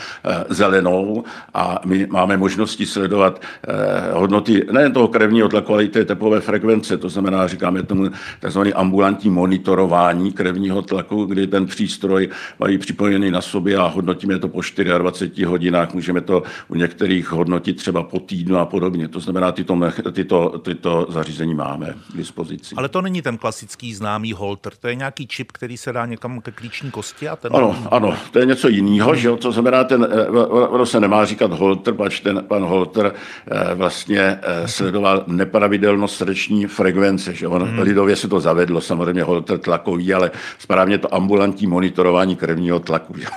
zelenou 0.49 1.25
a 1.55 1.81
my 1.85 2.07
máme 2.11 2.37
možnosti 2.37 2.87
sledovat 2.87 3.41
eh, 3.69 4.13
hodnoty 4.13 4.67
nejen 4.73 4.93
toho 4.93 5.09
krevního 5.09 5.49
tlaku, 5.49 5.73
ale 5.73 5.85
i 5.85 5.89
té 5.89 6.05
tepové 6.05 6.41
frekvence. 6.41 6.97
To 6.97 7.09
znamená, 7.09 7.47
říkáme 7.47 7.83
tomu 7.83 8.11
tzv. 8.49 8.61
ambulantní 8.75 9.31
monitorování 9.31 10.33
krevního 10.33 10.83
tlaku, 10.83 11.25
kdy 11.25 11.47
ten 11.47 11.67
přístroj 11.67 12.29
mají 12.59 12.79
připojený 12.79 13.31
na 13.31 13.41
sobě 13.41 13.77
a 13.77 13.87
hodnotíme 13.87 14.39
to 14.39 14.49
po 14.49 14.61
24 14.99 15.45
hodinách. 15.45 15.95
Můžeme 15.95 16.21
to 16.21 16.43
u 16.69 16.75
některých 16.75 17.33
hodnotit 17.33 17.77
třeba 17.77 18.03
po 18.03 18.21
týdnu 18.21 18.59
a 18.59 18.67
podobně. 18.67 19.09
To 19.09 19.21
znamená, 19.21 19.53
tyto, 19.53 19.77
tyto, 20.13 20.59
tyto 20.59 21.07
zařízení 21.11 21.55
máme 21.55 21.95
k 22.13 22.17
dispozici. 22.17 22.75
Ale 22.75 22.89
to 22.89 23.03
není 23.03 23.23
ten 23.23 23.39
klasický 23.39 23.95
známý 23.95 24.33
holter, 24.33 24.73
to 24.81 24.89
je 24.89 24.95
nějaký 24.95 25.27
čip, 25.27 25.53
který 25.53 25.77
se 25.77 25.93
dá 25.93 26.07
někam 26.07 26.41
ke 26.41 26.51
klíční 26.51 26.91
kosti 26.91 27.14
kosti 27.15 27.29
a 27.29 27.37
ten... 27.37 27.57
Ano, 27.57 27.89
ano, 27.91 28.17
to 28.31 28.39
je 28.39 28.47
něco 28.47 28.69
jiného, 28.69 29.15
že 29.15 29.29
jo, 29.29 29.37
to 29.37 29.53
znamená, 29.53 29.85
ten, 29.85 30.07
eh, 30.11 30.29
ono 30.49 30.87
se 30.87 31.01
nemá 31.01 31.25
říkat 31.25 31.53
Holter, 31.53 31.95
pač 31.95 32.21
ten 32.21 32.45
pan 32.49 32.63
Holter 32.63 33.15
eh, 33.15 33.75
vlastně 33.75 34.21
eh, 34.21 34.69
sledoval 34.69 35.25
nepravidelnost 35.27 36.17
srdeční 36.17 36.67
frekvence, 36.67 37.35
že 37.35 37.49
on 37.49 37.63
hmm. 37.63 37.79
lidově 37.79 38.17
se 38.17 38.29
to 38.29 38.41
zavedlo, 38.41 38.81
samozřejmě 38.81 39.23
Holter 39.23 39.59
tlakový, 39.59 40.15
ale 40.15 40.31
správně 40.59 40.99
to 40.99 41.15
ambulantní 41.15 41.67
monitorování 41.67 42.37
krevního 42.37 42.81
tlaku, 42.81 43.19
že? 43.19 43.27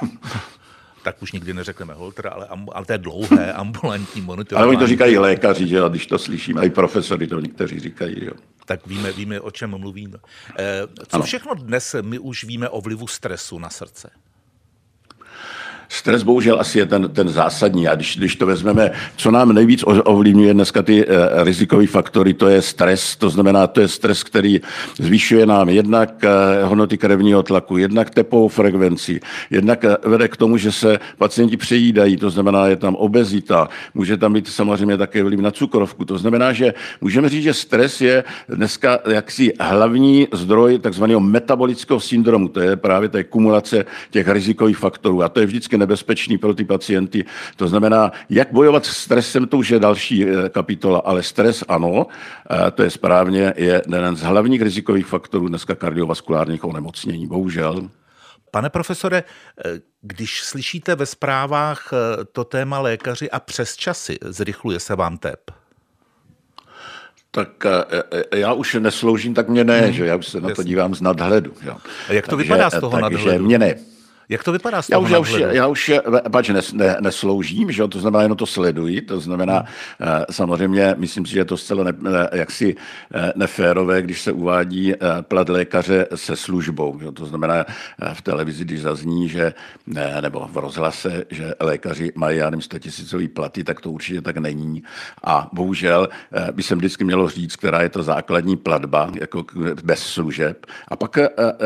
tak 1.04 1.22
už 1.22 1.32
nikdy 1.32 1.54
neřekneme 1.54 1.94
holter, 1.94 2.28
ale, 2.34 2.48
ale 2.72 2.86
té 2.86 2.98
dlouhé 2.98 3.54
ambulantní 3.54 4.22
monitorování. 4.22 4.64
Ale 4.64 4.70
oni 4.70 4.78
to 4.78 4.88
říkají 4.88 5.18
lékaři, 5.18 5.68
že 5.68 5.80
když 5.90 6.08
to 6.08 6.18
slyším, 6.18 6.58
a 6.58 6.64
i 6.64 6.70
profesory 6.70 7.28
to 7.28 7.40
někteří 7.40 7.80
říkají. 7.80 8.26
Jo. 8.26 8.34
Tak 8.68 8.88
víme, 8.88 9.12
víme, 9.12 9.42
o 9.42 9.52
čem 9.52 9.78
mluvíme. 9.78 10.18
Eh, 10.60 10.88
co 11.08 11.16
ano. 11.16 11.24
všechno 11.24 11.54
dnes 11.54 11.96
my 12.02 12.20
už 12.20 12.44
víme 12.44 12.70
o 12.70 12.82
vlivu 12.82 13.08
stresu 13.08 13.60
na 13.60 13.70
srdce? 13.70 14.12
Stres 15.90 16.24
bohužel 16.24 16.60
asi 16.60 16.80
je 16.80 16.86
ten, 16.86 17.10
ten 17.14 17.30
zásadní. 17.30 17.88
A 17.88 17.96
když, 17.96 18.18
když 18.18 18.36
to 18.36 18.46
vezmeme, 18.46 18.92
co 19.16 19.32
nám 19.32 19.54
nejvíc 19.54 19.84
ovlivňuje 19.88 20.54
dneska 20.54 20.82
ty 20.84 21.06
uh, 21.06 21.14
rizikové 21.44 21.88
faktory, 21.88 22.34
to 22.34 22.48
je 22.48 22.62
stres, 22.62 23.16
to 23.16 23.30
znamená, 23.30 23.68
to 23.68 23.82
je 23.82 23.88
stres, 23.88 24.24
který 24.24 24.62
zvýšuje 24.98 25.46
nám 25.46 25.70
jednak 25.70 26.24
uh, 26.24 26.70
hodnoty 26.70 26.98
krevního 26.98 27.44
tlaku, 27.44 27.78
jednak 27.78 28.10
tepovou 28.10 28.48
frekvenci, 28.48 29.20
jednak 29.50 29.84
uh, 29.84 30.12
vede 30.12 30.28
k 30.28 30.38
tomu, 30.38 30.58
že 30.58 30.72
se 30.72 31.00
pacienti 31.18 31.58
přejídají, 31.58 32.18
to 32.18 32.30
znamená, 32.30 32.68
je 32.68 32.76
tam 32.76 32.96
obezita, 32.96 33.70
může 33.94 34.18
tam 34.18 34.34
být 34.34 34.48
samozřejmě 34.48 34.98
také 34.98 35.24
vliv 35.24 35.40
na 35.40 35.52
cukrovku, 35.52 36.06
to 36.06 36.18
znamená, 36.18 36.54
že 36.54 36.74
můžeme 37.02 37.30
říct, 37.30 37.44
že 37.44 37.54
stres 37.54 38.02
je 38.02 38.24
dneska 38.50 39.00
jaksi 39.10 39.54
hlavní 39.60 40.28
zdroj 40.34 40.80
takzvaného 40.80 41.20
metabolického 41.20 42.00
syndromu, 42.00 42.48
to 42.48 42.60
je 42.60 42.76
právě 42.76 43.10
ta 43.10 43.24
kumulace 43.24 43.86
těch 44.12 44.28
rizikových 44.28 44.78
faktorů. 44.78 45.24
A 45.24 45.30
to 45.30 45.40
je 45.40 45.46
vždycky 45.46 45.77
nebezpečný 45.78 46.38
pro 46.38 46.54
ty 46.54 46.66
pacienty. 46.66 47.26
To 47.56 47.68
znamená, 47.68 48.12
jak 48.30 48.52
bojovat 48.52 48.86
s 48.86 48.98
stresem, 48.98 49.48
to 49.48 49.58
už 49.58 49.70
je 49.70 49.80
další 49.80 50.26
eh, 50.26 50.50
kapitola, 50.50 51.00
ale 51.00 51.24
stres 51.24 51.64
ano, 51.68 52.08
eh, 52.52 52.72
to 52.72 52.84
je 52.84 52.90
správně, 52.90 53.54
je 53.58 53.82
jeden 53.88 54.16
z 54.16 54.22
hlavních 54.22 54.62
rizikových 54.62 55.06
faktorů 55.06 55.48
dneska 55.48 55.76
kardiovaskulárních 55.76 56.64
onemocnění, 56.64 57.28
bohužel. 57.28 57.90
Pane 58.52 58.70
profesore, 58.70 59.18
eh, 59.18 59.80
když 60.02 60.44
slyšíte 60.44 60.96
ve 60.96 61.06
zprávách 61.06 61.94
to 62.32 62.44
téma 62.44 62.80
lékaři 62.80 63.32
a 63.32 63.40
přes 63.40 63.76
časy, 63.76 64.18
zrychluje 64.22 64.80
se 64.80 64.96
vám 64.96 65.18
tep? 65.18 65.52
tak 67.32 67.66
já 68.36 68.54
už 68.54 68.74
nesloužím, 68.80 69.34
tak 69.34 69.50
mě 69.50 69.64
ne, 69.64 69.82
hmm, 69.82 69.94
že 69.94 70.06
já 70.06 70.16
už 70.16 70.28
se 70.28 70.42
na 70.42 70.56
to 70.56 70.64
dívám 70.64 70.96
z 70.96 71.02
nadhledu. 71.02 71.54
Jo. 71.62 71.78
A 72.10 72.14
jak 72.14 72.28
to 72.28 72.36
takže, 72.36 72.44
vypadá 72.44 72.70
z 72.70 72.80
toho 72.80 73.02
takže 73.02 73.18
nadhledu? 73.18 73.46
mě 73.46 73.60
ne. 73.60 73.76
Jak 74.30 74.44
to 74.44 74.52
vypadá 74.52 74.82
z 74.82 74.88
toho 74.88 75.08
já 75.08 75.20
už, 75.20 75.32
já 75.32 75.40
už, 75.40 75.54
já 75.56 75.68
už 75.68 75.92
pač, 76.32 76.50
nes, 76.50 76.74
ne, 76.74 76.98
nesloužím, 77.00 77.72
že 77.72 77.88
to 77.88 78.00
znamená, 78.00 78.22
jenom 78.22 78.38
to 78.38 78.46
sleduji, 78.46 79.02
to 79.02 79.20
znamená, 79.20 79.54
hmm. 80.00 80.10
uh, 80.10 80.26
samozřejmě, 80.32 80.96
myslím 80.98 81.26
si, 81.26 81.32
že 81.32 81.40
je 81.40 81.46
to 81.46 81.58
zcela 81.58 81.84
ne, 81.84 81.94
jaksi 82.34 82.76
uh, 82.76 83.22
neférové, 83.36 84.02
když 84.02 84.22
se 84.22 84.32
uvádí 84.32 84.94
uh, 84.94 85.00
plat 85.22 85.50
lékaře 85.50 86.08
se 86.16 86.36
službou, 86.36 87.00
že 87.00 87.12
to 87.12 87.26
znamená 87.26 87.66
v 88.14 88.22
televizi, 88.22 88.66
když 88.66 88.82
zazní, 88.82 89.30
že 89.30 89.54
ne, 89.88 90.22
nebo 90.22 90.50
v 90.52 90.58
rozhlase, 90.58 91.24
že 91.30 91.54
lékaři 91.60 92.12
mají, 92.16 92.38
já 92.38 92.50
nevím, 92.50 92.62
100 92.62 92.80
tisícový 92.80 93.28
platy, 93.28 93.64
tak 93.64 93.82
to 93.82 93.92
určitě 93.92 94.22
tak 94.22 94.38
není. 94.38 94.84
A 95.24 95.50
bohužel 95.54 96.10
by 96.52 96.64
se 96.64 96.76
vždycky 96.76 97.04
mělo 97.04 97.30
říct, 97.30 97.56
která 97.56 97.82
je 97.82 97.90
to 97.90 98.04
základní 98.04 98.58
platba, 98.58 99.12
jako 99.20 99.46
bez 99.84 100.00
služeb. 100.00 100.66
A 100.88 100.96
pak 100.96 101.18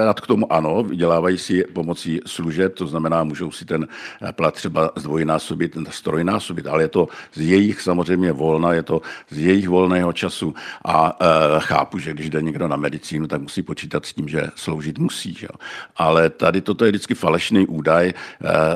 nad 0.06 0.20
k 0.20 0.28
tomu 0.28 0.54
ano, 0.54 0.84
vydělávají 0.84 1.38
si 1.38 1.64
pomocí 1.64 2.20
služeb 2.26 2.51
služeb, 2.52 2.76
to 2.76 2.88
znamená, 2.88 3.24
můžou 3.24 3.52
si 3.52 3.66
ten 3.66 3.88
eh, 3.88 4.32
plat 4.32 4.54
třeba 4.54 4.92
zdvojnásobit, 4.96 5.78
strojnásobit, 5.90 6.68
ale 6.68 6.84
je 6.84 6.88
to 6.88 7.08
z 7.34 7.42
jejich 7.42 7.82
samozřejmě 7.82 8.32
volna, 8.32 8.74
je 8.74 8.84
to 8.84 9.02
z 9.30 9.38
jejich 9.38 9.70
volného 9.70 10.14
času 10.14 10.54
a 10.86 11.18
e, 11.20 11.26
chápu, 11.60 12.00
že 12.00 12.14
když 12.14 12.30
jde 12.30 12.42
někdo 12.42 12.68
na 12.68 12.76
medicínu, 12.76 13.28
tak 13.28 13.42
musí 13.42 13.62
počítat 13.62 14.06
s 14.06 14.14
tím, 14.14 14.28
že 14.28 14.52
sloužit 14.56 15.00
musí. 15.00 15.34
Že? 15.34 15.48
Ale 15.96 16.30
tady 16.30 16.62
toto 16.62 16.86
je 16.86 16.92
vždycky 16.92 17.16
falešný 17.16 17.68
údaj, 17.68 18.10
e, 18.10 18.14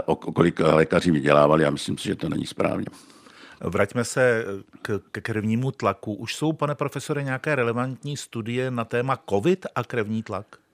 o 0.06 0.16
kolik 0.16 0.60
lékaři 0.60 1.12
vydělávali 1.12 1.66
a 1.66 1.70
myslím 1.70 1.98
si, 1.98 2.08
že 2.08 2.16
to 2.16 2.30
není 2.30 2.46
správně. 2.46 2.86
Vraťme 3.60 4.04
se 4.04 4.46
k, 4.82 5.00
k 5.12 5.22
krevnímu 5.22 5.72
tlaku. 5.72 6.14
Už 6.14 6.36
jsou, 6.36 6.54
pane 6.54 6.76
profesore, 6.76 7.24
nějaké 7.24 7.56
relevantní 7.56 8.18
studie 8.18 8.72
na 8.72 8.86
téma 8.86 9.20
COVID 9.30 9.66
a 9.76 9.84
krevní 9.84 10.24
tlak? 10.24 10.65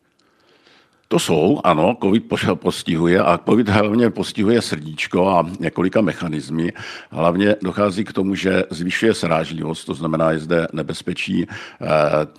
To 1.11 1.19
jsou, 1.19 1.59
ano, 1.63 1.97
COVID 2.03 2.23
postihuje 2.53 3.19
a 3.19 3.39
COVID 3.49 3.69
hlavně 3.69 4.09
postihuje 4.09 4.61
srdíčko 4.61 5.29
a 5.29 5.45
několika 5.59 6.01
mechanizmy. 6.01 6.73
Hlavně 7.09 7.55
dochází 7.63 8.03
k 8.03 8.13
tomu, 8.13 8.35
že 8.35 8.63
zvyšuje 8.69 9.13
srážlivost, 9.13 9.85
to 9.85 9.93
znamená, 9.93 10.31
je 10.31 10.39
zde 10.39 10.67
nebezpečí 10.73 11.45
eh, 11.49 11.87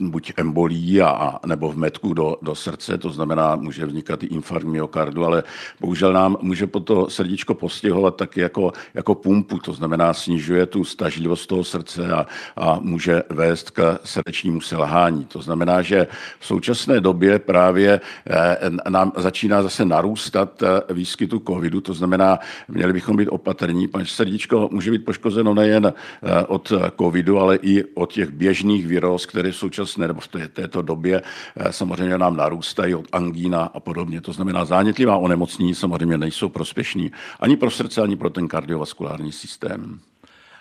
buď 0.00 0.32
embolí 0.36 1.02
a, 1.02 1.08
a 1.08 1.46
nebo 1.46 1.72
v 1.72 1.76
metku 1.76 2.14
do, 2.14 2.36
do 2.42 2.54
srdce, 2.54 2.98
to 2.98 3.10
znamená, 3.10 3.56
může 3.56 3.86
vznikat 3.86 4.22
i 4.22 4.26
infarkt 4.26 4.66
myokardu, 4.66 5.24
ale 5.24 5.42
bohužel 5.80 6.12
nám 6.12 6.36
může 6.40 6.66
to 6.66 7.10
srdíčko 7.10 7.54
postihovat 7.54 8.16
taky 8.16 8.40
jako, 8.40 8.72
jako 8.94 9.14
pumpu, 9.14 9.58
to 9.58 9.72
znamená, 9.72 10.14
snižuje 10.14 10.66
tu 10.66 10.84
stažlivost 10.84 11.46
toho 11.46 11.64
srdce 11.64 12.12
a, 12.12 12.26
a 12.56 12.78
může 12.80 13.22
vést 13.28 13.70
k 13.70 13.98
srdečnímu 14.04 14.60
selhání. 14.60 15.24
To 15.24 15.42
znamená, 15.42 15.82
že 15.82 16.06
v 16.38 16.46
současné 16.46 17.00
době 17.00 17.38
právě 17.38 18.00
eh, 18.26 18.61
nám 18.88 19.12
začíná 19.16 19.62
zase 19.62 19.84
narůstat 19.84 20.62
eh, 20.62 20.94
výskytu 20.94 21.42
covidu, 21.46 21.80
to 21.80 21.94
znamená, 21.94 22.38
měli 22.68 22.92
bychom 22.92 23.16
být 23.16 23.28
opatrní, 23.28 23.88
pač 23.88 24.10
srdíčko 24.10 24.68
může 24.72 24.90
být 24.90 25.04
poškozeno 25.04 25.54
nejen 25.54 25.86
eh, 25.86 26.44
od 26.46 26.72
covidu, 26.98 27.38
ale 27.38 27.56
i 27.56 27.84
od 27.94 28.12
těch 28.12 28.30
běžných 28.30 28.86
viróz, 28.86 29.26
které 29.26 29.52
v 29.52 29.56
současné 29.56 30.08
nebo 30.08 30.20
v 30.20 30.28
této 30.28 30.82
době 30.82 31.22
eh, 31.56 31.72
samozřejmě 31.72 32.18
nám 32.18 32.36
narůstají 32.36 32.94
od 32.94 33.06
angína 33.12 33.70
a 33.74 33.80
podobně. 33.80 34.20
To 34.20 34.32
znamená, 34.32 34.64
zánětlivá 34.64 35.16
onemocnění 35.16 35.74
samozřejmě 35.74 36.18
nejsou 36.18 36.48
prospěšní 36.48 37.12
ani 37.40 37.56
pro 37.56 37.70
srdce, 37.70 38.02
ani 38.02 38.16
pro 38.16 38.30
ten 38.30 38.48
kardiovaskulární 38.48 39.32
systém. 39.32 40.00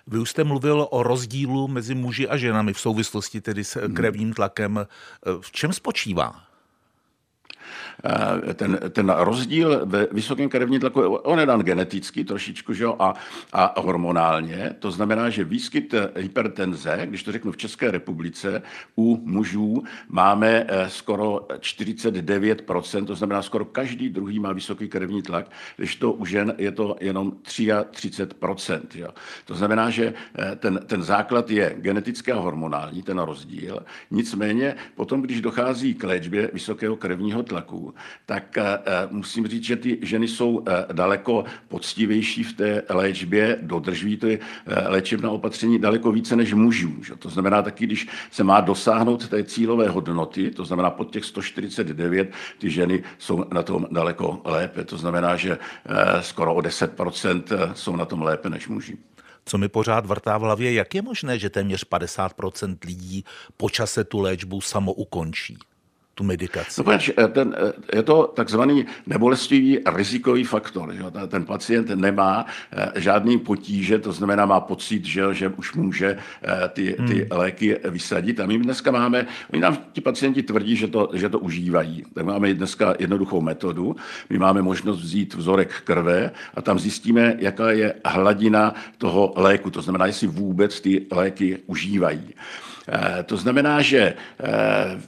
Vy 0.08 0.20
už 0.20 0.30
jste 0.30 0.44
mluvil 0.44 0.88
o 0.90 1.04
rozdílu 1.04 1.68
mezi 1.68 1.96
muži 1.96 2.28
a 2.28 2.38
ženami 2.38 2.74
v 2.74 2.80
souvislosti 2.80 3.42
tedy 3.42 3.64
s 3.64 3.88
krevním 3.94 4.34
tlakem. 4.34 4.88
V 5.42 5.52
čem 5.52 5.74
spočívá? 5.74 6.51
Eh, 8.04 8.54
ten, 8.54 8.80
ten 8.90 9.10
rozdíl 9.10 9.82
ve 9.86 10.08
vysokém 10.12 10.50
krevním 10.50 10.80
tlaku, 10.80 11.02
on 11.02 11.40
je 11.40 11.46
dan 11.46 11.60
geneticky 11.60 12.24
trošičku, 12.24 12.74
že 12.74 12.84
jo, 12.84 12.96
a, 13.00 13.14
a 13.54 13.82
hormonálně. 13.82 14.76
To 14.80 14.92
znamená, 14.92 15.30
že 15.30 15.44
výskyt 15.44 15.94
hypertenze, 16.16 17.02
když 17.06 17.24
to 17.24 17.32
řeknu 17.32 17.52
v 17.52 17.58
České 17.58 17.92
republice, 17.92 18.62
u 18.96 19.22
mužů 19.26 19.84
máme 20.10 20.66
eh, 20.68 20.90
skoro 20.90 21.48
49%, 21.60 23.06
to 23.06 23.16
znamená 23.16 23.42
skoro 23.42 23.66
každý 23.66 24.10
druhý 24.10 24.40
má 24.40 24.54
vysoký 24.54 24.90
krevní 24.90 25.22
tlak, 25.22 25.52
když 25.78 25.96
to 25.96 26.14
u 26.14 26.26
žen 26.26 26.54
je 26.58 26.72
to 26.72 26.96
jenom 27.00 27.32
33%. 27.32 28.82
Jo. 28.96 29.10
To 29.46 29.56
znamená, 29.56 29.90
že 29.90 30.14
eh, 30.36 30.56
ten, 30.56 30.80
ten 30.86 31.04
základ 31.04 31.50
je 31.50 31.76
genetický 31.78 32.32
a 32.32 32.40
hormonální, 32.40 33.04
ten 33.04 33.20
rozdíl. 33.20 33.80
Nicméně 34.12 34.76
potom, 34.96 35.22
když 35.22 35.42
dochází 35.42 35.94
k 35.94 36.04
léčbě 36.04 36.50
vysokého 36.54 36.96
krevního 36.96 37.44
tlaku, 37.44 37.91
tak 38.26 38.58
eh, 38.58 38.64
eh, 38.86 39.08
musím 39.10 39.48
říct, 39.48 39.64
že 39.64 39.76
ty 39.76 40.00
ženy 40.02 40.28
jsou 40.28 40.64
eh, 40.68 40.94
daleko 40.94 41.46
poctivější 41.68 42.44
v 42.44 42.54
té 42.54 42.84
léčbě, 42.90 43.58
dodržují 43.62 44.18
ty 44.18 44.40
léčebná 44.88 45.32
opatření 45.32 45.80
daleko 45.80 46.12
více 46.12 46.36
než 46.36 46.54
mužů. 46.54 47.04
Že? 47.04 47.16
To 47.16 47.30
znamená 47.30 47.62
taky, 47.62 47.86
když 47.86 48.08
se 48.32 48.44
má 48.44 48.62
dosáhnout 48.62 49.28
té 49.28 49.44
cílové 49.44 49.90
hodnoty, 49.90 50.52
to 50.52 50.66
znamená 50.66 50.90
pod 50.90 51.12
těch 51.12 51.26
149, 51.26 52.32
ty 52.58 52.70
ženy 52.70 53.04
jsou 53.18 53.46
na 53.54 53.64
tom 53.64 53.88
daleko 53.92 54.42
lépe. 54.46 54.84
To 54.84 54.98
znamená, 54.98 55.36
že 55.36 55.58
skoro 56.22 56.56
o 56.56 56.60
10% 56.60 57.44
jsou 57.74 57.96
na 57.96 58.06
tom 58.06 58.22
lépe 58.22 58.50
než 58.50 58.68
muži 58.68 58.98
co 59.46 59.58
mi 59.58 59.70
pořád 59.70 60.06
vrtá 60.06 60.38
v 60.38 60.42
hlavě, 60.42 60.74
jak 60.74 60.96
je 60.96 61.02
možné, 61.02 61.40
že 61.40 61.50
téměř 61.50 61.86
50% 61.86 62.78
lidí 62.86 63.26
po 63.58 63.70
čase 63.70 64.04
tu 64.04 64.20
léčbu 64.20 64.62
samo 64.62 64.94
ukončí? 64.94 65.58
Tu 66.14 66.24
medikaci? 66.24 66.80
No, 66.80 66.84
pač, 66.84 67.12
ten, 67.34 67.56
eh, 67.56 67.98
je 67.98 68.04
to 68.04 68.34
takzvaný 68.36 68.86
nebolestivý 69.08 69.80
rizikový 69.86 70.44
faktor. 70.44 70.94
Že? 70.94 71.04
Ten 71.28 71.44
pacient 71.46 71.90
nemá 71.96 72.46
eh, 72.46 73.00
žádný 73.02 73.38
potíže, 73.38 74.00
to 74.00 74.12
znamená, 74.12 74.46
má 74.46 74.60
pocit, 74.60 75.06
že, 75.06 75.34
že 75.34 75.48
už 75.50 75.74
může 75.74 76.18
ty, 76.74 76.96
ty 77.08 77.14
hmm. 77.14 77.28
léky 77.32 77.78
vysadit. 77.90 78.40
A 78.40 78.46
my 78.46 78.58
dneska 78.58 78.92
máme, 78.92 79.28
oni 79.54 79.62
nám 79.62 79.78
ti 79.94 80.02
pacienti 80.02 80.44
tvrdí, 80.44 80.76
že 80.76 80.88
to, 80.88 81.10
že 81.14 81.30
to 81.30 81.40
užívají. 81.40 82.04
Tak 82.14 82.26
máme 82.26 82.54
dneska 82.54 82.96
jednoduchou 83.00 83.42
metodu. 83.42 83.96
My 84.30 84.38
máme 84.38 84.62
možnost 84.62 85.02
vzít 85.02 85.34
vzorek 85.34 85.82
krve 85.84 86.32
a 86.56 86.62
tam 86.62 86.80
zjistíme, 86.80 87.36
jaká 87.40 87.72
je 87.72 87.94
hladina 88.06 88.74
toho 88.98 89.34
léku. 89.36 89.70
To 89.70 89.82
znamená, 89.82 90.06
jestli 90.06 90.28
vůbec 90.28 90.82
ty 90.82 91.06
léky 91.12 91.60
užívají. 91.66 92.34
To 93.26 93.38
znamená, 93.38 93.82
že 93.82 94.14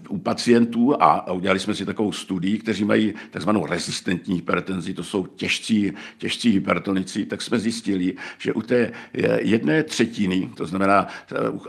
u 0.10 0.18
pacientů, 0.18 0.96
a 1.00 1.32
udělali 1.32 1.60
jsme 1.60 1.76
si 1.76 1.86
takovou 1.86 2.12
studii, 2.12 2.58
kteří 2.58 2.86
mají 2.86 3.14
takzvanou 3.32 3.66
rezistentní 3.66 4.36
hypertenzi, 4.36 4.94
to 4.94 5.04
jsou 5.04 5.26
těžcí, 5.26 5.92
těžcí 6.18 6.50
hypertonici, 6.50 7.26
tak 7.26 7.42
jsme 7.42 7.60
zjistili, 7.60 8.14
že 8.38 8.54
u 8.54 8.62
té 8.62 8.92
jedné 9.40 9.84
třetiny, 9.84 10.50
to 10.56 10.66
znamená 10.66 11.08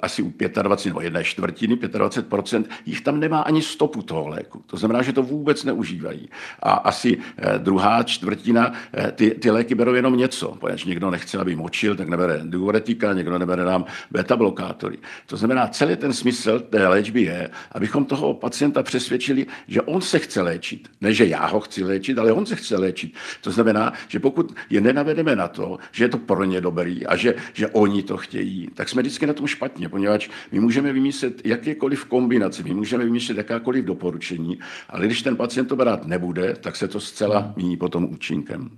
asi 0.02 0.22
u 0.22 0.34
25 0.62 0.90
nebo 0.90 1.00
jedné 1.00 1.24
čtvrtiny, 1.24 1.76
25% 1.76 2.64
jich 2.86 3.00
tam 3.00 3.20
nemá 3.20 3.40
ani 3.40 3.62
stopu 3.62 4.02
toho 4.02 4.28
léku. 4.28 4.62
To 4.66 4.76
znamená, 4.76 5.02
že 5.02 5.12
to 5.12 5.22
vůbec 5.22 5.64
neužívají. 5.64 6.28
A 6.62 6.70
asi 6.72 7.18
druhá 7.58 8.02
čtvrtina 8.02 8.72
ty, 9.12 9.30
ty 9.30 9.50
léky 9.50 9.74
berou 9.74 9.94
jenom 9.94 10.16
něco, 10.16 10.56
protože 10.60 10.88
někdo 10.88 11.10
nechce, 11.10 11.38
aby 11.38 11.56
močil, 11.56 11.96
tak 11.96 12.08
nebere 12.08 12.40
diuretika, 12.44 13.12
někdo 13.12 13.38
nebere 13.38 13.64
nám 13.64 13.84
beta 14.10 14.36
blokátory. 14.36 14.98
To 15.26 15.36
znamená, 15.36 15.66
celý 15.68 15.96
ten 16.04 16.12
smysl 16.12 16.60
té 16.60 16.88
léčby 16.88 17.22
je, 17.22 17.50
abychom 17.72 18.04
toho 18.04 18.34
pacienta 18.34 18.82
přesvědčili, 18.82 19.46
že 19.68 19.82
on 19.82 20.00
se 20.00 20.18
chce 20.18 20.42
léčit. 20.42 20.88
Ne, 21.00 21.14
že 21.14 21.26
já 21.26 21.46
ho 21.46 21.60
chci 21.60 21.84
léčit, 21.84 22.18
ale 22.18 22.32
on 22.32 22.46
se 22.46 22.56
chce 22.56 22.76
léčit. 22.76 23.14
To 23.40 23.50
znamená, 23.50 23.92
že 24.08 24.20
pokud 24.20 24.54
je 24.70 24.80
nenavedeme 24.80 25.36
na 25.36 25.48
to, 25.48 25.78
že 25.92 26.04
je 26.04 26.08
to 26.08 26.18
pro 26.18 26.44
ně 26.44 26.60
dobrý 26.60 27.06
a 27.06 27.16
že, 27.16 27.34
že 27.52 27.68
oni 27.68 28.02
to 28.02 28.16
chtějí, 28.16 28.68
tak 28.74 28.88
jsme 28.88 29.02
vždycky 29.02 29.26
na 29.26 29.32
tom 29.32 29.46
špatně, 29.46 29.88
poněvadž 29.88 30.28
my 30.52 30.60
můžeme 30.60 30.92
vymyslet 30.92 31.46
jakékoliv 31.46 32.04
kombinace, 32.04 32.62
my 32.62 32.74
můžeme 32.74 33.04
vymyslet 33.04 33.38
jakákoliv 33.38 33.84
doporučení, 33.84 34.58
ale 34.88 35.06
když 35.06 35.22
ten 35.22 35.36
pacient 35.36 35.66
to 35.66 35.76
brát 35.76 36.06
nebude, 36.06 36.56
tak 36.60 36.76
se 36.76 36.88
to 36.88 37.00
zcela 37.00 37.52
míní 37.56 37.76
potom 37.76 38.04
účinkem. 38.04 38.70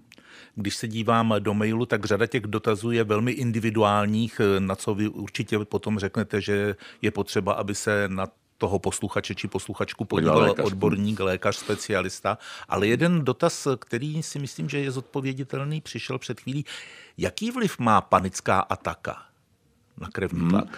Když 0.59 0.77
se 0.77 0.89
dívám 0.89 1.35
do 1.39 1.55
mailu, 1.55 1.87
tak 1.87 2.05
řada 2.05 2.27
těch 2.27 2.43
dotazů 2.43 2.91
je 2.91 3.05
velmi 3.05 3.33
individuálních, 3.33 4.41
na 4.59 4.77
co 4.77 4.95
vy 4.95 5.09
určitě 5.09 5.59
potom 5.59 5.99
řeknete, 5.99 6.41
že 6.41 6.77
je 7.03 7.11
potřeba, 7.11 7.53
aby 7.53 7.75
se 7.75 8.09
na 8.09 8.27
toho 8.59 8.79
posluchače 8.79 9.35
či 9.35 9.49
posluchačku 9.49 10.05
podíval 10.05 10.39
lékař. 10.39 10.67
odborník, 10.67 11.21
lékař, 11.21 11.57
specialista. 11.57 12.39
Ale 12.69 12.87
jeden 12.87 13.25
dotaz, 13.25 13.69
který 13.79 14.23
si 14.23 14.39
myslím, 14.39 14.69
že 14.69 14.79
je 14.79 14.91
zodpověditelný, 14.91 15.81
přišel 15.81 16.19
před 16.19 16.41
chvílí. 16.41 16.65
Jaký 17.19 17.51
vliv 17.51 17.79
má 17.79 18.01
panická 18.01 18.61
ataka 18.61 19.23
na 20.01 20.09
krevní 20.09 20.49
tlak? 20.49 20.65
Hmm. 20.65 20.75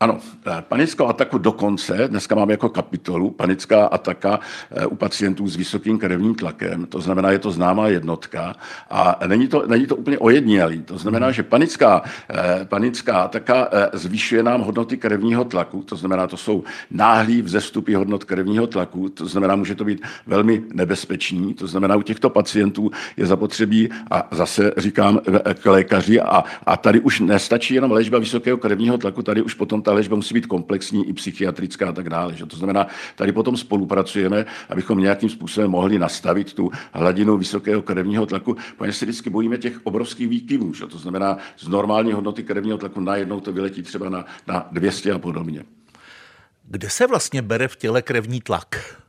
Ano, 0.00 0.18
eh, 0.46 0.62
panickou 0.68 1.06
ataku 1.06 1.38
dokonce, 1.38 2.08
dneska 2.08 2.34
máme 2.34 2.52
jako 2.52 2.68
kapitolu, 2.68 3.30
panická 3.30 3.86
ataka 3.86 4.40
eh, 4.70 4.86
u 4.86 4.96
pacientů 4.96 5.48
s 5.48 5.56
vysokým 5.56 5.98
krevním 5.98 6.34
tlakem, 6.34 6.86
to 6.86 7.00
znamená, 7.00 7.30
je 7.30 7.38
to 7.38 7.50
známá 7.50 7.88
jednotka 7.88 8.54
a 8.90 9.18
není 9.26 9.48
to, 9.48 9.66
není 9.66 9.86
to 9.86 9.96
úplně 9.96 10.18
ojednělý. 10.18 10.82
To 10.82 10.98
znamená, 10.98 11.26
hmm. 11.26 11.34
že 11.34 11.42
panická, 11.42 12.02
eh, 12.30 12.64
panická 12.64 13.22
ataka 13.22 13.68
zvyšuje 13.92 14.42
nám 14.42 14.60
hodnoty 14.60 14.96
krevního 14.96 15.44
tlaku, 15.44 15.82
to 15.82 15.96
znamená, 15.96 16.26
to 16.26 16.36
jsou 16.36 16.64
náhlý 16.90 17.42
vzestupy 17.42 17.94
hodnot 17.94 18.24
krevního 18.24 18.66
tlaku, 18.66 19.08
to 19.08 19.26
znamená, 19.26 19.56
může 19.56 19.74
to 19.74 19.84
být 19.84 20.02
velmi 20.26 20.62
nebezpečný, 20.72 21.54
to 21.54 21.66
znamená, 21.66 21.96
u 21.96 22.02
těchto 22.02 22.30
pacientů 22.30 22.90
je 23.16 23.26
zapotřebí, 23.26 23.88
a 24.10 24.28
zase 24.30 24.72
říkám 24.76 25.20
k 25.54 25.66
lékaři, 25.66 26.20
a, 26.20 26.44
a 26.66 26.76
tady 26.76 27.00
už 27.00 27.20
nestačí 27.20 27.74
jenom 27.74 27.90
léčba 27.90 28.18
vysokého 28.18 28.58
krevního 28.58 28.98
tlaku, 28.98 29.22
tady 29.22 29.42
už 29.42 29.54
potom 29.54 29.87
ta 29.88 29.94
léčba 29.94 30.16
musí 30.16 30.34
být 30.34 30.46
komplexní 30.46 31.08
i 31.08 31.12
psychiatrická 31.12 31.88
a 31.88 31.92
tak 31.92 32.08
dále. 32.08 32.36
Že? 32.36 32.46
To 32.46 32.56
znamená, 32.56 32.86
tady 33.16 33.32
potom 33.32 33.56
spolupracujeme, 33.56 34.46
abychom 34.68 35.00
nějakým 35.00 35.30
způsobem 35.30 35.70
mohli 35.70 35.98
nastavit 35.98 36.52
tu 36.52 36.70
hladinu 36.92 37.36
vysokého 37.36 37.82
krevního 37.82 38.26
tlaku, 38.26 38.56
protože 38.78 38.92
se 38.92 39.04
vždycky 39.04 39.30
bojíme 39.30 39.58
těch 39.58 39.80
obrovských 39.86 40.28
výkyvů. 40.28 40.74
Že? 40.74 40.86
To 40.86 40.98
znamená, 40.98 41.38
z 41.56 41.68
normální 41.68 42.12
hodnoty 42.12 42.42
krevního 42.42 42.78
tlaku 42.78 43.00
najednou 43.00 43.40
to 43.40 43.52
vyletí 43.52 43.82
třeba 43.82 44.08
na, 44.08 44.24
na 44.46 44.68
200 44.72 45.12
a 45.12 45.18
podobně. 45.18 45.64
Kde 46.64 46.90
se 46.90 47.06
vlastně 47.06 47.42
bere 47.42 47.68
v 47.68 47.76
těle 47.76 48.02
krevní 48.02 48.40
tlak? 48.40 49.02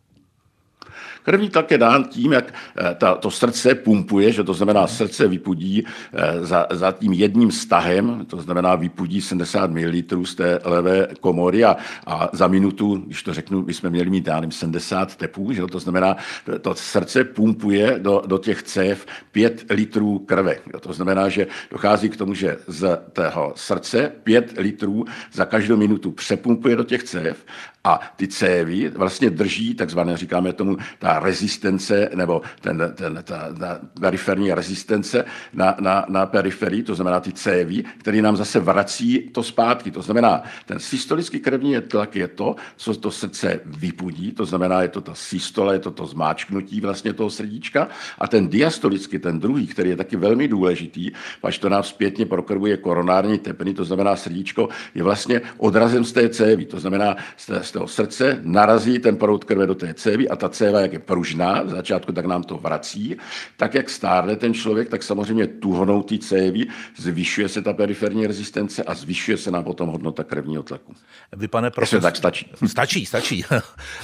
Krevní 1.29 1.49
tlak 1.49 1.71
je 1.71 1.77
dán 1.77 2.03
tím, 2.03 2.31
jak 2.31 2.53
eh, 2.77 2.95
ta, 2.95 3.15
to 3.15 3.31
srdce 3.31 3.75
pumpuje, 3.75 4.31
že 4.31 4.43
to 4.43 4.53
znamená 4.53 4.87
srdce 4.87 5.27
vypudí 5.27 5.85
eh, 5.85 6.45
za, 6.45 6.67
za 6.71 6.91
tím 6.91 7.13
jedním 7.13 7.51
stahem, 7.51 8.25
to 8.25 8.41
znamená 8.41 8.75
vypudí 8.75 9.21
70 9.21 9.71
ml 9.71 10.25
z 10.25 10.35
té 10.35 10.59
levé 10.63 11.07
komory 11.21 11.63
a, 11.63 11.77
a 12.07 12.29
za 12.33 12.47
minutu, 12.47 12.95
když 13.05 13.23
to 13.23 13.33
řeknu, 13.33 13.61
bychom 13.61 13.89
měli 13.89 14.09
mít, 14.09 14.27
já 14.27 14.41
70 14.49 15.15
tepů, 15.15 15.53
že 15.53 15.61
to 15.71 15.79
znamená, 15.79 16.17
to 16.61 16.75
srdce 16.75 17.23
pumpuje 17.23 17.99
do, 17.99 18.21
do 18.25 18.37
těch 18.37 18.63
cév 18.63 19.05
5 19.31 19.65
litrů 19.69 20.19
krve. 20.19 20.55
To 20.79 20.93
znamená, 20.93 21.29
že 21.29 21.47
dochází 21.71 22.09
k 22.09 22.17
tomu, 22.17 22.33
že 22.33 22.57
z 22.67 22.99
tého 23.13 23.53
srdce 23.55 24.11
5 24.23 24.53
litrů 24.57 25.05
za 25.33 25.45
každou 25.45 25.77
minutu 25.77 26.11
přepumpuje 26.11 26.75
do 26.75 26.83
těch 26.83 27.03
cév 27.03 27.45
a 27.83 27.99
ty 28.15 28.27
cévy 28.27 28.89
vlastně 28.89 29.29
drží, 29.29 29.75
takzvané, 29.75 30.17
říkáme 30.17 30.53
tomu, 30.53 30.77
ta 30.99 31.19
rezistence, 31.19 32.09
nebo 32.15 32.41
ten, 32.61 32.93
ten, 32.95 33.19
ta, 33.23 33.53
ta 33.59 33.79
periferní 34.01 34.53
rezistence 34.53 35.25
na, 35.53 35.75
na, 35.79 36.05
na 36.09 36.25
periferii, 36.25 36.83
to 36.83 36.95
znamená 36.95 37.19
ty 37.19 37.33
cévy, 37.33 37.83
který 37.97 38.21
nám 38.21 38.37
zase 38.37 38.59
vrací 38.59 39.29
to 39.31 39.43
zpátky. 39.43 39.91
To 39.91 40.01
znamená, 40.01 40.43
ten 40.65 40.79
systolický 40.79 41.39
krevní 41.39 41.81
tlak 41.81 42.15
je 42.15 42.27
to, 42.27 42.55
co 42.75 42.95
to 42.95 43.11
srdce 43.11 43.59
vypudí, 43.65 44.31
to 44.31 44.45
znamená, 44.45 44.81
je 44.81 44.87
to 44.87 45.01
ta 45.01 45.15
systola, 45.15 45.73
je 45.73 45.79
to 45.79 45.91
to 45.91 46.05
zmáčknutí 46.05 46.81
vlastně 46.81 47.13
toho 47.13 47.29
srdíčka 47.29 47.87
a 48.19 48.27
ten 48.27 48.47
diastolický, 48.47 49.19
ten 49.19 49.39
druhý, 49.39 49.67
který 49.67 49.89
je 49.89 49.95
taky 49.95 50.17
velmi 50.17 50.47
důležitý, 50.47 51.11
až 51.43 51.59
to 51.59 51.69
nám 51.69 51.83
zpětně 51.83 52.25
prokrvuje 52.25 52.77
koronární 52.77 53.39
tepny, 53.39 53.73
to 53.73 53.85
znamená 53.85 54.15
srdíčko, 54.15 54.69
je 54.95 55.03
vlastně 55.03 55.41
odrazem 55.57 56.05
z 56.05 56.11
té 56.11 56.29
cévy, 56.29 56.65
to 56.65 56.79
znamená 56.79 57.15
z 57.37 57.45
té, 57.45 57.63
z 57.63 57.71
toho 57.79 57.87
srdce 57.87 58.39
narazí 58.43 58.99
ten 58.99 59.15
proud 59.15 59.43
krve 59.43 59.67
do 59.67 59.75
té 59.75 59.93
cévy 59.93 60.29
a 60.29 60.35
ta 60.35 60.49
céva, 60.49 60.81
jak 60.81 60.93
je 60.93 60.99
pružná, 60.99 61.63
v 61.63 61.69
začátku 61.69 62.11
tak 62.11 62.25
nám 62.25 62.43
to 62.43 62.57
vrací, 62.57 63.15
tak 63.57 63.73
jak 63.73 63.89
stárne 63.89 64.35
ten 64.35 64.53
člověk, 64.53 64.89
tak 64.89 65.03
samozřejmě 65.03 65.47
tuhonou 65.47 66.03
ty 66.03 66.19
cévy, 66.19 66.67
zvyšuje 66.97 67.49
se 67.49 67.61
ta 67.61 67.73
periferní 67.73 68.27
rezistence 68.27 68.83
a 68.83 68.93
zvyšuje 68.93 69.37
se 69.37 69.51
nám 69.51 69.63
potom 69.63 69.89
hodnota 69.89 70.23
krevního 70.23 70.63
tlaku. 70.63 70.93
Vy, 71.35 71.47
pane 71.47 71.71
profesor... 71.71 72.01
tak 72.01 72.15
stačí. 72.15 72.51
Stačí, 72.67 73.05
stačí. 73.05 73.45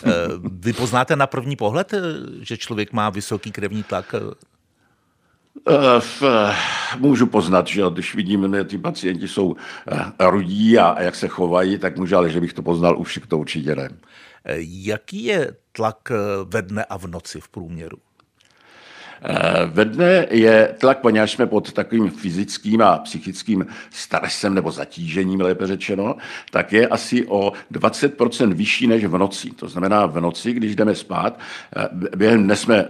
Eh, 0.05 0.11
vy 0.43 0.73
poznáte 0.73 1.15
na 1.15 1.27
první 1.27 1.55
pohled, 1.55 1.93
eh, 1.93 2.01
že 2.41 2.57
člověk 2.57 2.93
má 2.93 3.09
vysoký 3.09 3.51
krevní 3.51 3.83
tlak? 3.83 4.15
Uh, 5.67 6.53
můžu 6.97 7.27
poznat, 7.27 7.67
že 7.67 7.81
když 7.93 8.15
vidím, 8.15 8.55
že 8.55 8.63
ty 8.63 8.77
pacienti 8.77 9.27
jsou 9.27 9.55
rudí 10.19 10.77
a, 10.77 10.87
a 10.87 11.01
jak 11.01 11.15
se 11.15 11.27
chovají, 11.27 11.77
tak 11.77 11.97
můžu, 11.97 12.17
ale 12.17 12.29
že 12.29 12.41
bych 12.41 12.53
to 12.53 12.61
poznal 12.61 12.99
už, 12.99 13.19
to 13.27 13.37
určitě 13.37 13.75
ne. 13.75 13.89
Jaký 14.59 15.23
je 15.23 15.55
tlak 15.71 16.11
ve 16.45 16.61
dne 16.61 16.85
a 16.85 16.97
v 16.97 17.07
noci 17.07 17.41
v 17.41 17.49
průměru? 17.49 17.97
Eh, 19.21 19.65
ve 19.65 19.85
dne 19.85 20.27
je 20.31 20.75
tlak, 20.79 20.99
poněvadž 20.99 21.31
jsme 21.31 21.45
pod 21.45 21.73
takovým 21.73 22.09
fyzickým 22.09 22.81
a 22.81 22.97
psychickým 22.97 23.65
stresem 23.89 24.53
nebo 24.53 24.71
zatížením, 24.71 25.41
lépe 25.41 25.67
řečeno, 25.67 26.15
tak 26.51 26.73
je 26.73 26.87
asi 26.87 27.27
o 27.27 27.53
20% 27.71 28.53
vyšší 28.53 28.87
než 28.87 29.05
v 29.05 29.17
noci. 29.17 29.49
To 29.49 29.67
znamená 29.67 30.05
v 30.05 30.21
noci, 30.21 30.53
když 30.53 30.75
jdeme 30.75 30.95
spát, 30.95 31.39
eh, 31.75 31.89
během 32.15 32.43
dne 32.43 32.55
jsme 32.55 32.87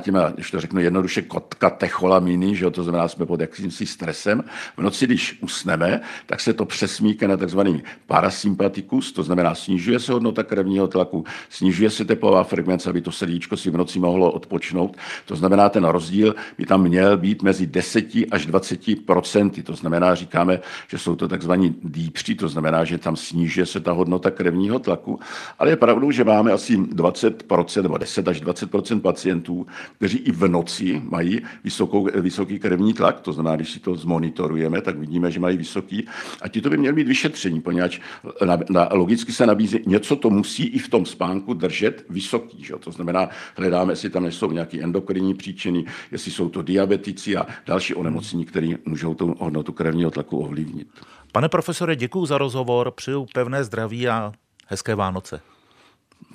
tím, 0.00 0.18
když 0.34 0.50
to 0.50 0.60
řeknu 0.60 0.80
jednoduše, 0.80 1.22
kotka 1.22 1.70
techolaminy, 1.70 2.56
že 2.56 2.70
to 2.70 2.82
znamená, 2.82 3.08
jsme 3.08 3.26
pod 3.26 3.40
jakýmsi 3.40 3.86
stresem. 3.86 4.44
V 4.76 4.82
noci, 4.82 5.06
když 5.06 5.38
usneme, 5.40 6.00
tak 6.26 6.40
se 6.40 6.52
to 6.52 6.64
přesmíká 6.64 7.26
na 7.26 7.36
takzvaný 7.36 7.82
parasympatikus, 8.06 9.12
to 9.12 9.22
znamená, 9.22 9.54
snižuje 9.54 10.00
se 10.00 10.12
hodnota 10.12 10.42
krevního 10.42 10.88
tlaku, 10.88 11.24
snižuje 11.48 11.90
se 11.90 12.04
teplová 12.04 12.44
frekvence, 12.44 12.90
aby 12.90 13.00
to 13.00 13.12
srdíčko 13.12 13.56
si 13.56 13.70
v 13.70 13.76
noci 13.76 13.98
mohlo 13.98 14.32
odpočnout. 14.32 14.96
To 15.26 15.36
znamená, 15.36 15.45
znamená, 15.46 15.68
ten 15.68 15.84
rozdíl 15.84 16.34
by 16.58 16.66
tam 16.66 16.82
měl 16.82 17.16
být 17.16 17.42
mezi 17.42 17.66
10 17.66 18.04
až 18.30 18.46
20 18.46 19.06
procenty. 19.06 19.62
To 19.62 19.74
znamená, 19.74 20.14
říkáme, 20.14 20.60
že 20.88 20.98
jsou 20.98 21.16
to 21.16 21.28
takzvaní 21.28 21.74
dýpři, 21.82 22.34
to 22.34 22.48
znamená, 22.48 22.84
že 22.84 22.98
tam 22.98 23.16
sníží 23.16 23.66
se 23.66 23.80
ta 23.80 23.92
hodnota 23.92 24.30
krevního 24.30 24.78
tlaku, 24.78 25.20
ale 25.58 25.70
je 25.70 25.76
pravdou, 25.76 26.10
že 26.10 26.24
máme 26.24 26.52
asi 26.52 26.78
20% 26.78 27.82
nebo 27.82 27.98
10 27.98 28.28
až 28.28 28.42
20% 28.42 29.00
pacientů, 29.00 29.66
kteří 29.96 30.18
i 30.18 30.32
v 30.32 30.48
noci 30.48 31.02
mají 31.10 31.40
vysokou, 31.64 32.08
vysoký 32.14 32.58
krevní 32.58 32.94
tlak, 32.94 33.20
to 33.20 33.32
znamená, 33.32 33.56
když 33.56 33.70
si 33.70 33.80
to 33.80 33.94
zmonitorujeme, 33.94 34.80
tak 34.80 34.98
vidíme, 34.98 35.30
že 35.30 35.40
mají 35.40 35.56
vysoký 35.56 36.06
a 36.42 36.48
ti 36.48 36.60
to 36.60 36.70
by 36.70 36.76
měli 36.76 36.94
být 36.94 37.08
vyšetření, 37.08 37.60
poněvadž 37.60 38.00
na, 38.44 38.58
na, 38.70 38.88
logicky 38.92 39.32
se 39.32 39.46
nabízí, 39.46 39.78
něco 39.86 40.16
to 40.16 40.30
musí 40.30 40.64
i 40.66 40.78
v 40.78 40.88
tom 40.88 41.06
spánku 41.06 41.54
držet 41.54 42.04
vysoký. 42.08 42.64
Že? 42.64 42.74
To 42.80 42.90
znamená, 42.90 43.28
hledáme, 43.56 43.92
jestli 43.92 44.10
tam 44.10 44.22
nejsou 44.22 44.52
nějaké 44.52 44.82
endokrinní 44.82 45.34
příčiny, 45.36 45.84
jestli 46.12 46.30
jsou 46.30 46.48
to 46.48 46.62
diabetici 46.62 47.36
a 47.36 47.46
další 47.66 47.94
onemocnění, 47.94 48.44
které 48.44 48.68
můžou 48.84 49.14
tu 49.14 49.34
hodnotu 49.38 49.72
krevního 49.72 50.10
tlaku 50.10 50.38
ovlivnit. 50.38 50.88
Pane 51.32 51.48
profesore, 51.48 51.96
děkuji 51.96 52.26
za 52.26 52.38
rozhovor, 52.38 52.90
přeju 52.90 53.26
pevné 53.34 53.64
zdraví 53.64 54.08
a 54.08 54.32
hezké 54.66 54.94
Vánoce. 54.94 55.40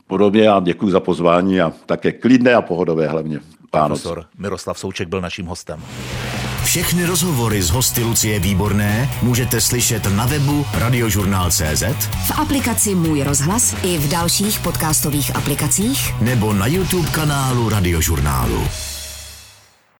Podobně 0.08 0.50
a 0.50 0.60
děkuji 0.60 0.92
za 0.92 1.00
pozvání 1.00 1.62
a 1.62 1.74
také 1.86 2.12
klidné 2.12 2.54
a 2.54 2.62
pohodové 2.62 3.08
hlavně 3.08 3.40
Vánoce. 3.74 4.02
Profesor 4.02 4.26
Miroslav 4.38 4.80
Souček 4.80 5.08
byl 5.08 5.22
naším 5.22 5.46
hostem. 5.46 5.84
Všechny 6.64 7.06
rozhovory 7.06 7.62
z 7.62 7.70
hosty 7.70 8.04
Lucie 8.04 8.40
Výborné 8.40 9.10
můžete 9.22 9.62
slyšet 9.62 10.16
na 10.16 10.26
webu 10.26 10.66
radiožurnál.cz 10.74 11.84
v 12.28 12.40
aplikaci 12.40 12.96
Můj 12.96 13.24
rozhlas 13.24 13.76
i 13.84 13.98
v 13.98 14.10
dalších 14.10 14.60
podcastových 14.60 15.36
aplikacích 15.36 16.22
nebo 16.22 16.54
na 16.54 16.68
YouTube 16.68 17.10
kanálu 17.10 17.70
Radiožurnálu. 17.70 18.91